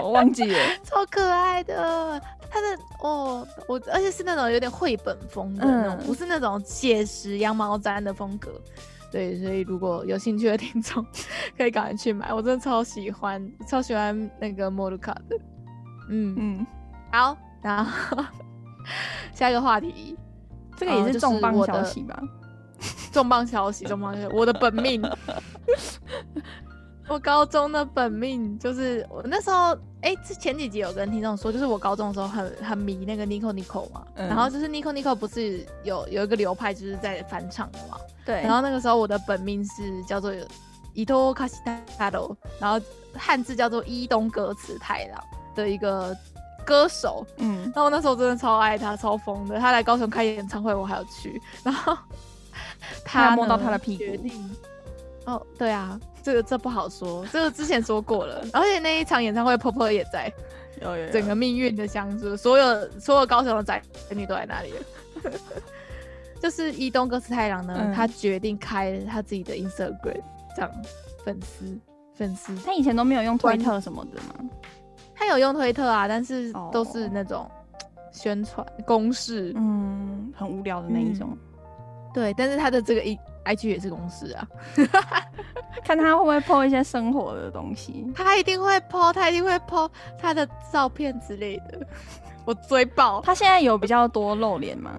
[0.00, 0.58] 我忘记了。
[0.82, 2.18] 超可爱的，
[2.48, 8.50] 它的哦，我而且是那种有点绘本风的那种，嗯、不是那种写实羊毛毡的风格。
[9.10, 11.04] 对，所以如果有兴趣的听众，
[11.58, 12.32] 可以赶快去买。
[12.32, 15.36] 我真的超喜欢，超喜欢那个莫鲁卡的。
[16.08, 16.34] 嗯。
[16.38, 16.66] 嗯，
[17.12, 18.24] 好，然后
[19.34, 20.16] 下一个话题，
[20.76, 22.20] 这个也是重磅消息吧？
[23.12, 25.02] 重磅消息，重磅消息，我的本命，
[27.08, 37.96] 我高中的本命就是我那时候，哎、欸，前几集有跟听众说，就是我高中的时候很很迷那个 Nico Nico 嘛，嗯、然后就是 Nico Nico 不是有有一个流派就是在翻唱的嘛，
[38.26, 40.32] 对，然后那个时候我的本命是叫做
[40.92, 42.84] 伊东卡西太郎，然后
[43.14, 45.24] 汉字叫做伊东歌词太郎。
[45.54, 46.16] 的一个
[46.64, 49.58] 歌手，嗯，然后那时候真的超爱他，超疯的。
[49.58, 51.40] 他来高雄开演唱会，我还要去。
[51.62, 51.96] 然后
[53.04, 54.28] 他摸到他的屁股，
[55.26, 58.44] 哦，对啊，这个这不好说，这个之前说过了。
[58.52, 60.32] 而且那一场演唱会，婆婆也在，
[60.82, 64.80] 有有有整个命运的相似，所有所有高雄的宅女都在那里了。
[66.42, 70.20] 就是伊东歌词太郎呢，嗯、他决定开他自己的 Instagram，
[70.54, 70.70] 这样
[71.24, 71.78] 粉丝
[72.14, 72.54] 粉丝。
[72.56, 74.34] 他以前都没有用推特什么的吗？
[75.14, 77.50] 他有用推特啊，但是都是那种
[78.12, 81.30] 宣传公式，嗯，很无聊的那一种。
[81.32, 81.38] 嗯、
[82.12, 84.48] 对，但是他的这个 I I G 也是公式啊，
[85.84, 88.06] 看他会不会 po 一些生活的东西。
[88.14, 89.88] 他一定会 po，他一定会 po
[90.18, 91.86] 他的照片之类的。
[92.46, 93.22] 我追爆！
[93.22, 94.92] 他现在有比较多露脸吗？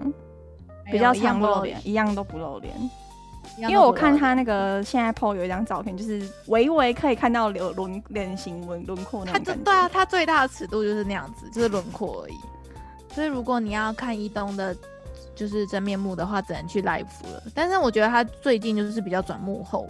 [0.90, 2.74] 比较常露脸，一样都不露脸。
[3.58, 9.44] 因为我看他那个现在 po 有一张照片，就是微微可以看到轮轮脸型轮轮廓那种。
[9.44, 12.34] 他对啊，他最大的尺度就是那样子，就是轮廓而已。
[13.14, 14.76] 所以如果你要看一东的，
[15.34, 17.42] 就是真面目的话，只能去 live 了。
[17.54, 19.88] 但是我觉得他最近就是比较转幕后，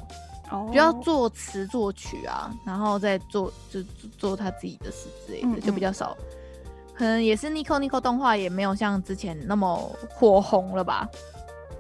[0.51, 3.83] 哦，比较作词作曲啊，然后再做就
[4.17, 6.17] 做他自己的事之类的，嗯嗯就比较少。
[6.95, 9.77] 可能也是 Nico Nico 动画也没有像之前那么
[10.09, 11.07] 火红了吧。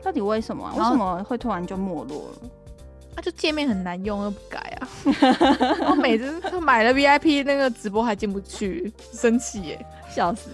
[0.06, 0.72] 到底为什么？
[0.76, 2.48] 为什么会突然就没落了？
[3.16, 4.88] 啊，就界面很难用，又不改啊！
[5.90, 10.48] 我每次都买了 VIP 那个直播还进不去，生气耶，笑死！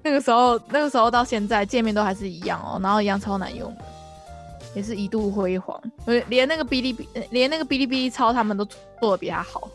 [0.00, 3.84] 那个时候，那个时候到现在界面都还是一样哦，然后一样超难用的，
[4.76, 5.76] 也是一度辉煌，
[6.28, 8.64] 连那个哔哩哔，连那个哔哩哔哩超他们都
[9.00, 9.68] 做的比他好。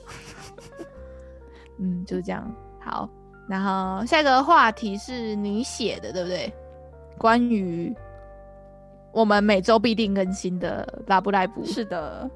[1.78, 2.50] 嗯，就是这样。
[2.80, 3.10] 好，
[3.50, 6.54] 然后下一个话题是你写的，对不对？
[7.18, 7.94] 关于。
[9.14, 12.30] 我们每周必定更新的《拉布赖布》是的，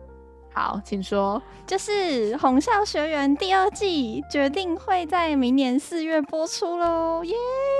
[0.53, 1.41] 好，请说。
[1.65, 7.35] 就是《红校学园》第二季决定会在明年四月播出喽，耶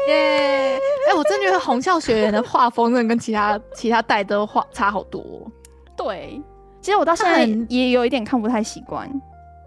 [0.10, 0.80] 耶！
[1.10, 5.24] 哎，我真觉得《红校学园》的画风真的跟其他 其他代都画差好多。
[5.96, 6.42] 对，
[6.82, 9.10] 其实我到现在也有一点看不太习惯。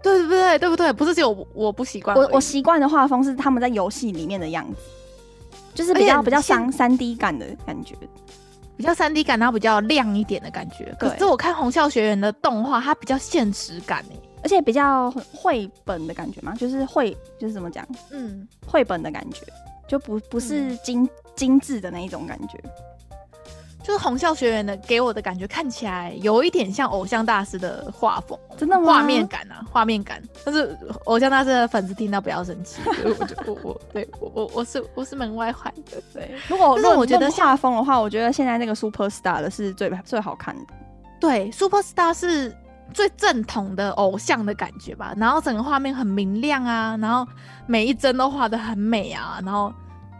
[0.03, 0.57] 对不对？
[0.57, 0.91] 对不对？
[0.91, 2.17] 不是只有我，我不习惯。
[2.17, 4.81] 我我习惯的画风是他们在游戏里面的样子，
[5.75, 7.93] 就是比较比较三三 D 感的感觉，
[8.77, 10.95] 比较三 D 感，然后比较亮一点的感觉。
[10.99, 17.87] 可是我看《红校学员》的动画，它比较现实感诶，而且比较绘本的感觉嘛，就是绘就是怎么讲？
[18.09, 19.45] 嗯，绘本的感觉，
[19.87, 22.59] 就不不是精、嗯、精致的那一种感觉。
[23.91, 28.85] 就是红校学园的给我的感觉，看起来有一点像偶像大师的画风，真的吗？
[28.85, 30.23] 画面感啊，画面感。
[30.45, 32.81] 但是偶像大师的粉丝听到不要生气，
[33.19, 36.01] 我就我我对我我我是我是门外汉的。
[36.13, 40.73] 对，如果如果我觉得画风的话，我觉得现在那个 Super Star 的是最最好看的。
[41.19, 42.55] 对，Super Star 是
[42.93, 45.13] 最正统的偶像的感觉吧。
[45.17, 47.29] 然后整个画面很明亮啊，然后
[47.67, 49.73] 每一帧都画的很美啊，然后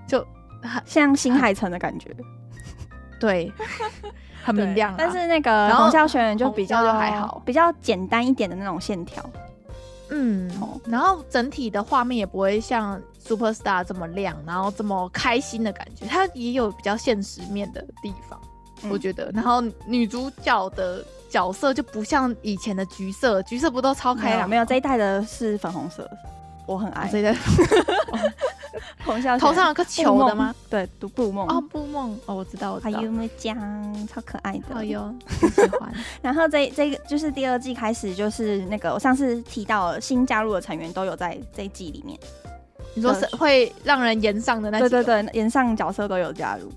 [0.05, 0.19] 就
[0.61, 2.13] 很像新海诚的感觉。
[3.21, 3.49] 对，
[4.43, 4.93] 很明亮。
[4.97, 9.23] 但是那个红校学员就比较就还好，比较简单一点的那种线条。
[10.09, 10.51] 嗯，
[10.85, 16.05] 然后整体的画面也不会像 Super Star 这么亮，然后这么开心的感觉。
[16.05, 18.37] 它也有比较现实面的地方，
[18.83, 19.31] 嗯、我觉得。
[19.33, 24.49] 然后女主角的角色就不像以前的橘色，橘色不都超开朗？
[24.49, 26.09] 没有，这一代的是粉红色，
[26.65, 27.07] 我很爱。
[27.11, 27.35] 这一代。
[29.39, 30.53] 头上有个球的吗？
[30.69, 32.91] 对，读布梦哦，布梦哦，我知道，我知道。
[32.91, 33.57] 还有没有讲
[34.07, 34.75] 超可爱的？
[34.75, 35.91] 哎呦，很喜欢。
[36.21, 42.17] 然后这这个就是第二季开始，就是那个我上次提到了新加入的成员都有在这一季里面。
[42.93, 44.79] 你说是会让人延上的那？
[44.79, 46.71] 对对对，延上角色都有加入。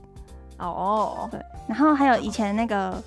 [0.58, 1.40] 哦，对。
[1.68, 3.00] 然后还有以前那个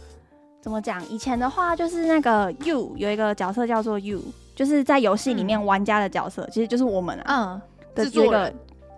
[0.61, 1.03] 怎么讲？
[1.09, 4.21] 以前的话就是那个 You 有一个角色叫做 You，
[4.57, 7.53] 就是在游戏里面玩家的角色，其实就是我们啊。
[7.53, 7.61] 嗯，
[7.95, 8.53] 的一个。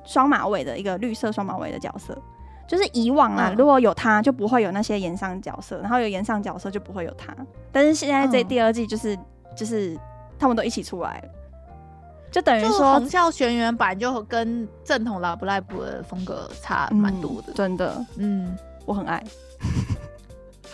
[0.05, 2.17] 双马尾的一个绿色双马尾的角色，
[2.67, 7.35] 就是以往啊，嗯、如果有他就不会有那些岩上角色，然后有岩上角色就不会有他。
[7.71, 9.95] 但是现在这第二季就是、嗯、就是
[10.39, 11.29] 他们都一起出来了，
[12.31, 18.57] 就等于说红校学园版就跟正统 Love Live 的风格差蛮多的，嗯，真的，嗯，
[18.87, 19.23] 我很爱。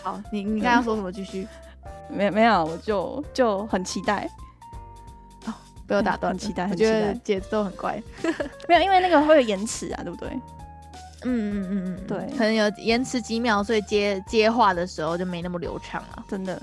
[0.02, 1.12] 好，你你刚刚说什么？
[1.12, 1.46] 继续。
[2.08, 4.30] 没没有，我就就很期待。
[5.88, 8.02] 被我打断，期待，很期待节奏很怪。
[8.68, 10.30] 没有，因为那个会有延迟啊，对不对？
[11.24, 16.24] 嗯嗯嗯嗯，对，可能有延迟几秒，所以接接话的时候就没那么流畅了。
[16.28, 16.56] 真的，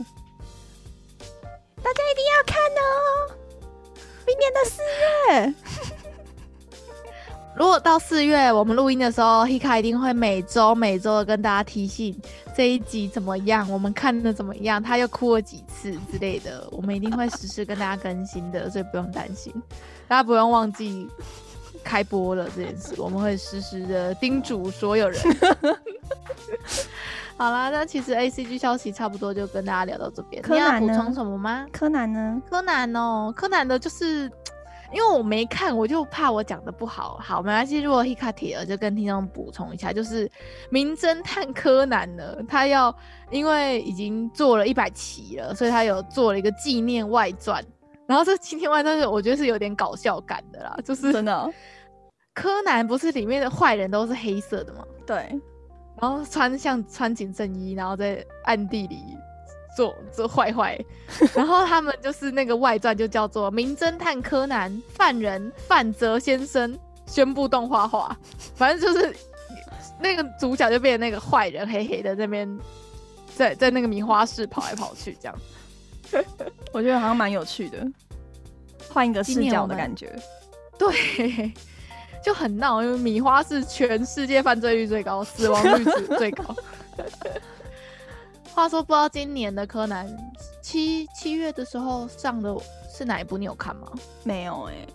[1.83, 3.35] 大家一定要看哦！
[4.25, 4.81] 明年的四
[5.29, 5.53] 月，
[7.55, 12.19] 如果到四月我们录音的时候，Hika 一定会每周每周的跟大家提醒。
[12.57, 13.71] 这一集怎么样？
[13.71, 14.83] 我们看的怎么样？
[14.83, 19.53] 他又哭了几次之类的，我们一定会实时跟大家更新的，所以不用担心，
[20.09, 21.07] 大家不用忘记
[21.85, 25.21] 开播了这件事，我们会实时的叮嘱所有人。
[27.37, 30.43] 好啦，那其实 A C G 消息差不多就跟大家聊到这边。
[30.43, 30.81] 柯南呢？
[30.81, 31.67] 你要补充什么吗？
[31.71, 32.41] 柯南呢？
[32.49, 34.31] 柯南哦，柯南的就是。
[34.93, 37.19] 因为我没看，我就怕我讲的不好。
[37.23, 37.81] 好，没关系。
[37.81, 40.29] 如果 Hika 提了，就跟听众补充一下，就是
[40.71, 42.95] 《名侦探柯南》呢，他要
[43.31, 47.65] 因为已经做了一百期了，所以他有做了一个纪念外传。
[48.07, 51.51] 然后这纪念外传是我觉得是有点搞笑感的啦，就是真的。
[52.35, 54.85] 柯南不是里面的坏人都是黑色的吗？
[55.07, 55.17] 对。
[56.01, 58.99] 然后穿像穿紧身衣，然后在暗地里。
[59.77, 60.79] 做做坏坏，
[61.35, 66.75] 然后他们就是那个外传，就叫做《名侦探柯南：犯人范泽先生》
[67.07, 68.17] 宣布动画化，
[68.55, 69.15] 反正就是
[70.01, 72.59] 那个主角就变成那个坏人，黑黑的那边
[73.35, 75.37] 在在那个米花市跑来跑去，这样，
[76.73, 77.87] 我觉得好像蛮有趣的，
[78.91, 80.15] 换一个视角的感觉，
[80.79, 81.53] 对，
[82.23, 85.85] 就很闹，因为米花是全世界犯罪率最高，死亡率
[86.19, 86.55] 最高。
[88.55, 90.07] 话说，不知道今年的柯南
[90.61, 92.55] 七七月的时候上的
[92.89, 93.39] 是哪一部？
[93.39, 93.91] 你有看吗？
[94.25, 94.89] 没有哎、欸，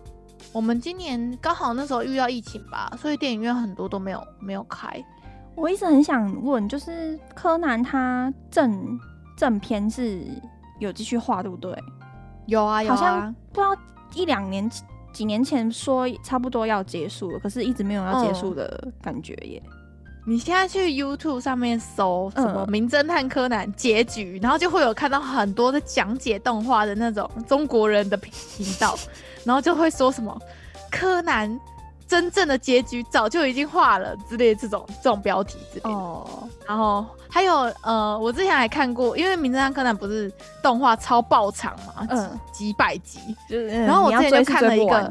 [0.53, 5.03] 我们今年刚好那时候遇到疫情吧，所以电影院很多都没有没有开。
[5.55, 8.99] 我一直很想问，就是柯南他正
[9.35, 10.23] 正片是
[10.79, 11.75] 有继续画对不对？
[12.45, 13.75] 有啊有啊，好像不知道
[14.13, 14.69] 一两年
[15.11, 19.61] 几年前说差不多要结束了，可是一直没有要结束的感觉耶。
[19.65, 19.71] 嗯
[20.29, 28.33] 你现在去 YouTube 上面搜什么《名侦探柯南》结局，嗯，然后就会有看到很多的讲解动画的那种中国人的频
[28.77, 28.99] 道，
[29.45, 30.37] 然后就会说什么
[30.91, 31.57] 柯南
[32.09, 35.89] 真正的结局早就已经画了之类的这种这种标题之类的。
[35.89, 36.27] 哦，
[36.67, 40.29] 然后还有呃，我之前还看过，因为《名侦探柯南》不是
[40.61, 43.19] 动画超爆长嘛，嗯，几百集，
[43.49, 45.09] 就是，然后我之前就看了一个。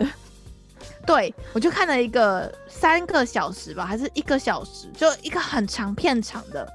[1.06, 6.68] 对，我就看了一个三个小时吧，还是一个小时，就一个很长片长的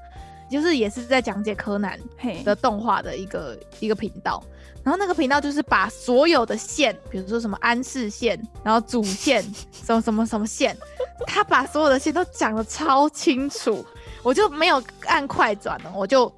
[0.50, 1.98] 就是也是在讲解柯南
[2.44, 4.42] 的动画的一个一个频道。
[4.84, 10.76] 然后那个频道就是把所有的线，比如说什么安室线，然后主线，什么什么什么线，
[11.24, 13.86] 他把所有的线都讲的超清楚，
[14.24, 16.28] 我就没有按快转了，我就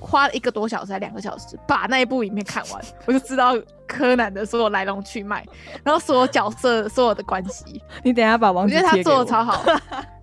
[0.00, 3.54] 花了一个多小时还两个小时把那一部影片看完，我就知道
[3.86, 5.44] 柯南的所有来龙去脉，
[5.84, 7.82] 然后所有角色所有的关系。
[8.02, 8.90] 你等一下把网址贴给我。
[8.90, 9.62] 我觉得他做的超好。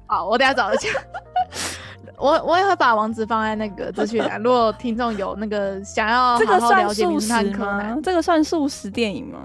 [0.08, 0.90] 好，我等一下找一下。
[2.18, 9.40] 我我也会把网址放在那个资讯栏，如果听众有那个想要好好了解名侦探柯南，这个算素食电影吗？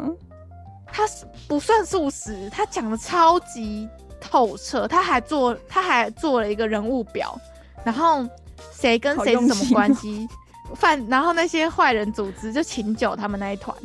[0.93, 3.89] 他是不算素食，他讲的超级
[4.21, 7.37] 透彻，他还做他还做了一个人物表，
[7.85, 8.25] 然后
[8.73, 10.29] 谁跟谁是什么关系，
[10.75, 13.77] 犯然后那些坏人组织就请酒他们那一团，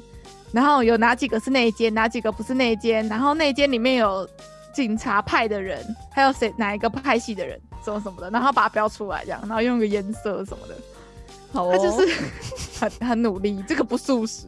[0.51, 4.27] 然后有哪几个是内奸，哪几个不是内奸，然后内奸里面有
[4.73, 7.59] 警察派的人，还有谁哪一个派系的人。
[7.83, 10.75] 什么什么的，然后把它标出来，这样，然后用个颜色什么的，
[11.53, 12.11] 好、哦，他就是
[12.79, 13.63] 很很努力。
[13.67, 14.47] 这个不素食，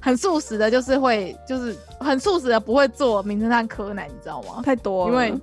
[0.00, 4.62] 很素食的，就是会，就是很素食的，不会做名侦探柯南，你知道吗？
[4.64, 5.38] 太多了，因为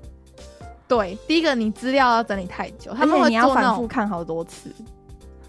[0.89, 4.69] 对，第一个你资料要整理太久，他们会你要反复看好多次，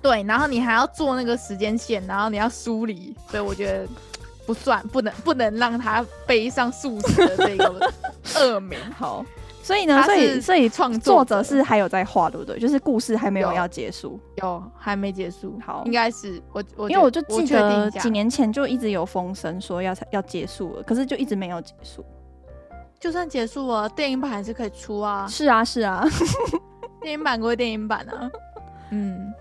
[0.00, 3.88] 对，然后你还要做那个时间线，然后你要梳理，所以我觉得
[4.46, 7.92] 不算，不能不能让他背上速食的这个
[8.36, 8.78] 恶名。
[8.96, 9.24] 好。
[9.62, 12.58] 所以呢，所以所以创作者是还有在画，对不对？
[12.58, 15.60] 就是故事还没有要结束，有，有还没结束。
[15.64, 22.04] 好，应该是我我因为我就记得几年前就一直有风声说要要结束了，可是就一直没有结束。
[23.00, 25.26] 就算结束了，电影版还是可以出啊。
[25.26, 26.04] 是啊，是啊，
[27.00, 28.30] 电影版归电影版啊。
[28.90, 29.32] 嗯，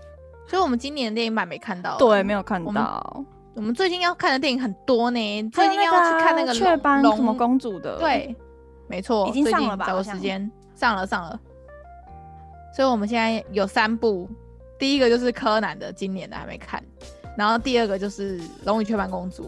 [0.48, 3.24] 所以我们今年的电影版没看到，对，没有看到。
[3.54, 8.34] 我们，最近要看的电影很多呢，最近要去看那个雀斑什么公主的，对。
[8.88, 9.86] 没错，已经上了吧？
[9.86, 11.38] 找个时间上了上了，
[12.74, 14.28] 所以我们现在有三部，
[14.80, 16.82] 第一个就是柯南的，今年的还没看，
[17.36, 19.44] 然后第二个就是《龙与雀斑公主》，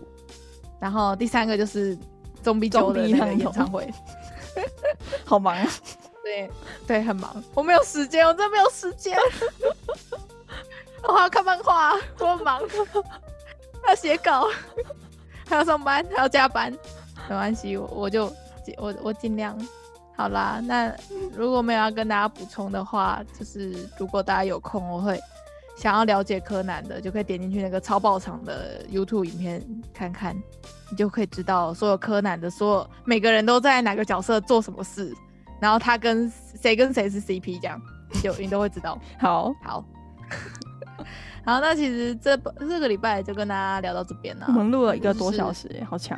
[0.79, 1.99] 然后第三个就是
[2.43, 3.89] 中比九的那个演唱会，
[5.25, 5.67] 好忙啊！
[6.23, 6.51] 对
[6.87, 9.17] 对，很忙，我没有时间，我真的没有时间，
[11.03, 12.61] 我还要看漫画，我很忙，
[13.83, 14.49] 还 要写稿，
[15.49, 16.71] 还要上班，还要加班，
[17.29, 18.33] 没关系，我我就。
[18.79, 19.59] 我我尽量
[20.17, 20.61] 好啦。
[20.63, 20.95] 那
[21.35, 25.21] 如果没有要跟大家补充的话，就是如果大家有空，我会
[25.83, 29.61] 想要了解柯南的，就可以点进去那个超爆场的 YouTube 影片
[29.93, 30.41] 看看，
[30.89, 35.13] 你就可以知道所有柯南的所有每个人都在哪个角色做什么事，
[35.61, 38.97] 然后他跟谁跟谁是 CP 这样，你就你都会知道。
[39.19, 39.85] 好好
[41.45, 44.45] 好，那其实这这个礼拜就跟大家聊到这边了。
[44.47, 46.17] 我们录了一个多小时，好强。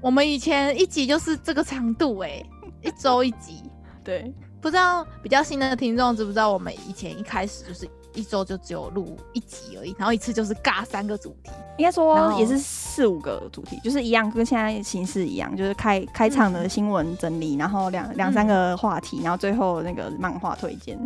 [0.00, 2.46] 我们以前一集就是这个长度哎、欸，
[2.82, 3.62] 一周一集。
[4.02, 20.98] 对，不知道比较新的听众知不知道，我们以前一开始就是一周就只有录一集而已，然后一次就是尬三个主题，应该说也是四五个主题，就是一样跟现在形式一样，就是开开场的新闻整理，嗯、然后两两三个话题，然后最后那个漫画推荐，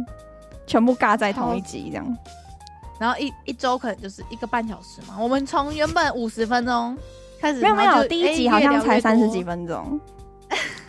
[0.66, 2.18] 全部尬在同一集这样。
[2.98, 6.96] 然后一一周可能就是一个半小时嘛，我们从原本五十分钟
[7.40, 7.60] 开始。
[7.60, 10.00] 没有没有，第一集好像才三十几分钟，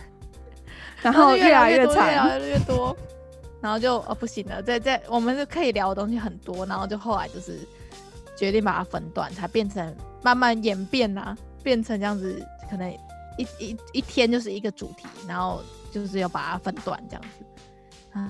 [1.01, 2.95] 然后越来越长，越来越多，
[3.65, 7.67] 然后就哦不行了，在在我们就可以聊的东西很多，然后就后来就是
[8.37, 12.87] 决定把它分段，才变成慢慢演变呐、啊，变成这样子，可能
[13.39, 18.29] 一一一天就是一个主题，然后就是要把它分段这样子啊，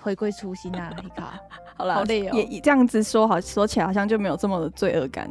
[0.00, 1.26] 回归初心啊，你看，
[1.78, 5.30] 好了，好累哦，也这样子说好说起来好像就没有这么的罪恶感。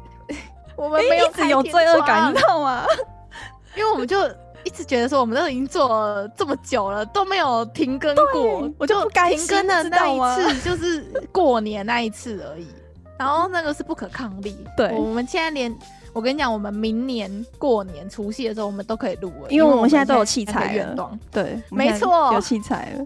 [0.76, 2.84] 我们没有、欸、一直有罪恶感，你知道吗？
[3.74, 4.34] 因为我们就一
[4.74, 8.70] 直觉得说，我们都已经做了这么久了，都没有停更过。
[8.78, 11.02] 我就停更的那一次就是
[11.32, 12.66] 过年那一次而已。
[13.16, 14.56] 然后那个是不可抗力。
[14.76, 15.74] 对，我们现在连
[16.12, 21.18] 我跟你讲，我们明年过年除夕的时候，我们都可以录，因为我们现在都有器材了。
[21.30, 23.04] 对，没错，有器材了。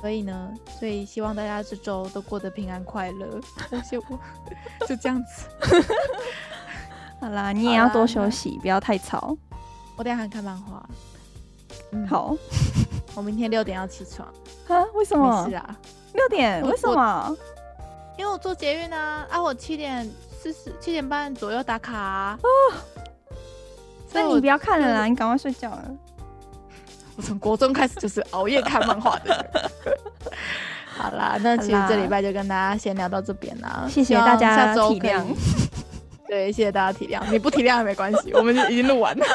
[0.00, 3.40] 所以呢，所以希望大家这周都过得平安快乐。
[3.72, 4.18] 而且我
[4.86, 5.46] 就这样子，
[7.20, 9.36] 好啦，你也要多休息，不要太吵。
[9.96, 10.84] 我等下还看漫画。
[11.92, 12.36] 嗯，好，
[13.14, 14.26] 我明天六点要起床。
[14.68, 14.84] 啊？
[14.94, 15.46] 为什么？
[15.48, 15.76] 是啊，
[16.14, 16.62] 六点？
[16.62, 17.36] 为什么？
[18.16, 20.08] 因为我做捷运啊，啊，我七点
[20.40, 22.38] 四十七点半左右打卡啊。
[24.12, 25.84] 那你不要看了啦，你赶快睡觉了。
[27.16, 29.50] 我从国中开始就是熬夜看漫画的。
[30.96, 33.86] 好啦，那其实这礼拜就跟大家先聊到这边啦。
[33.90, 35.24] 谢谢大家体谅。
[36.27, 37.21] 对，谢谢大家体谅。
[37.31, 39.25] 你不体谅也没关系，我们已经录完了。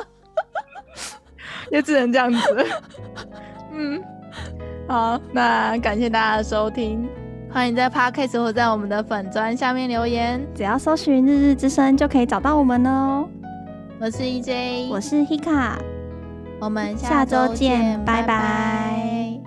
[1.71, 2.65] 也只能这样子。
[3.71, 4.01] 嗯，
[4.87, 7.07] 好，那感谢大家的收听，
[7.51, 13.27] 欢迎在 Podcast 或在我们的粉专下面留言，只要搜寻“日日之声”就可以找到我们哦。
[13.99, 15.73] 我是 EJ，我是 Hika，
[16.59, 19.39] 我们下周见，拜拜。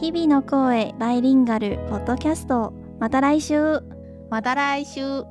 [0.00, 3.82] 日々の声バイリンガルポッドキャスト，また来周，
[4.30, 5.26] また来周。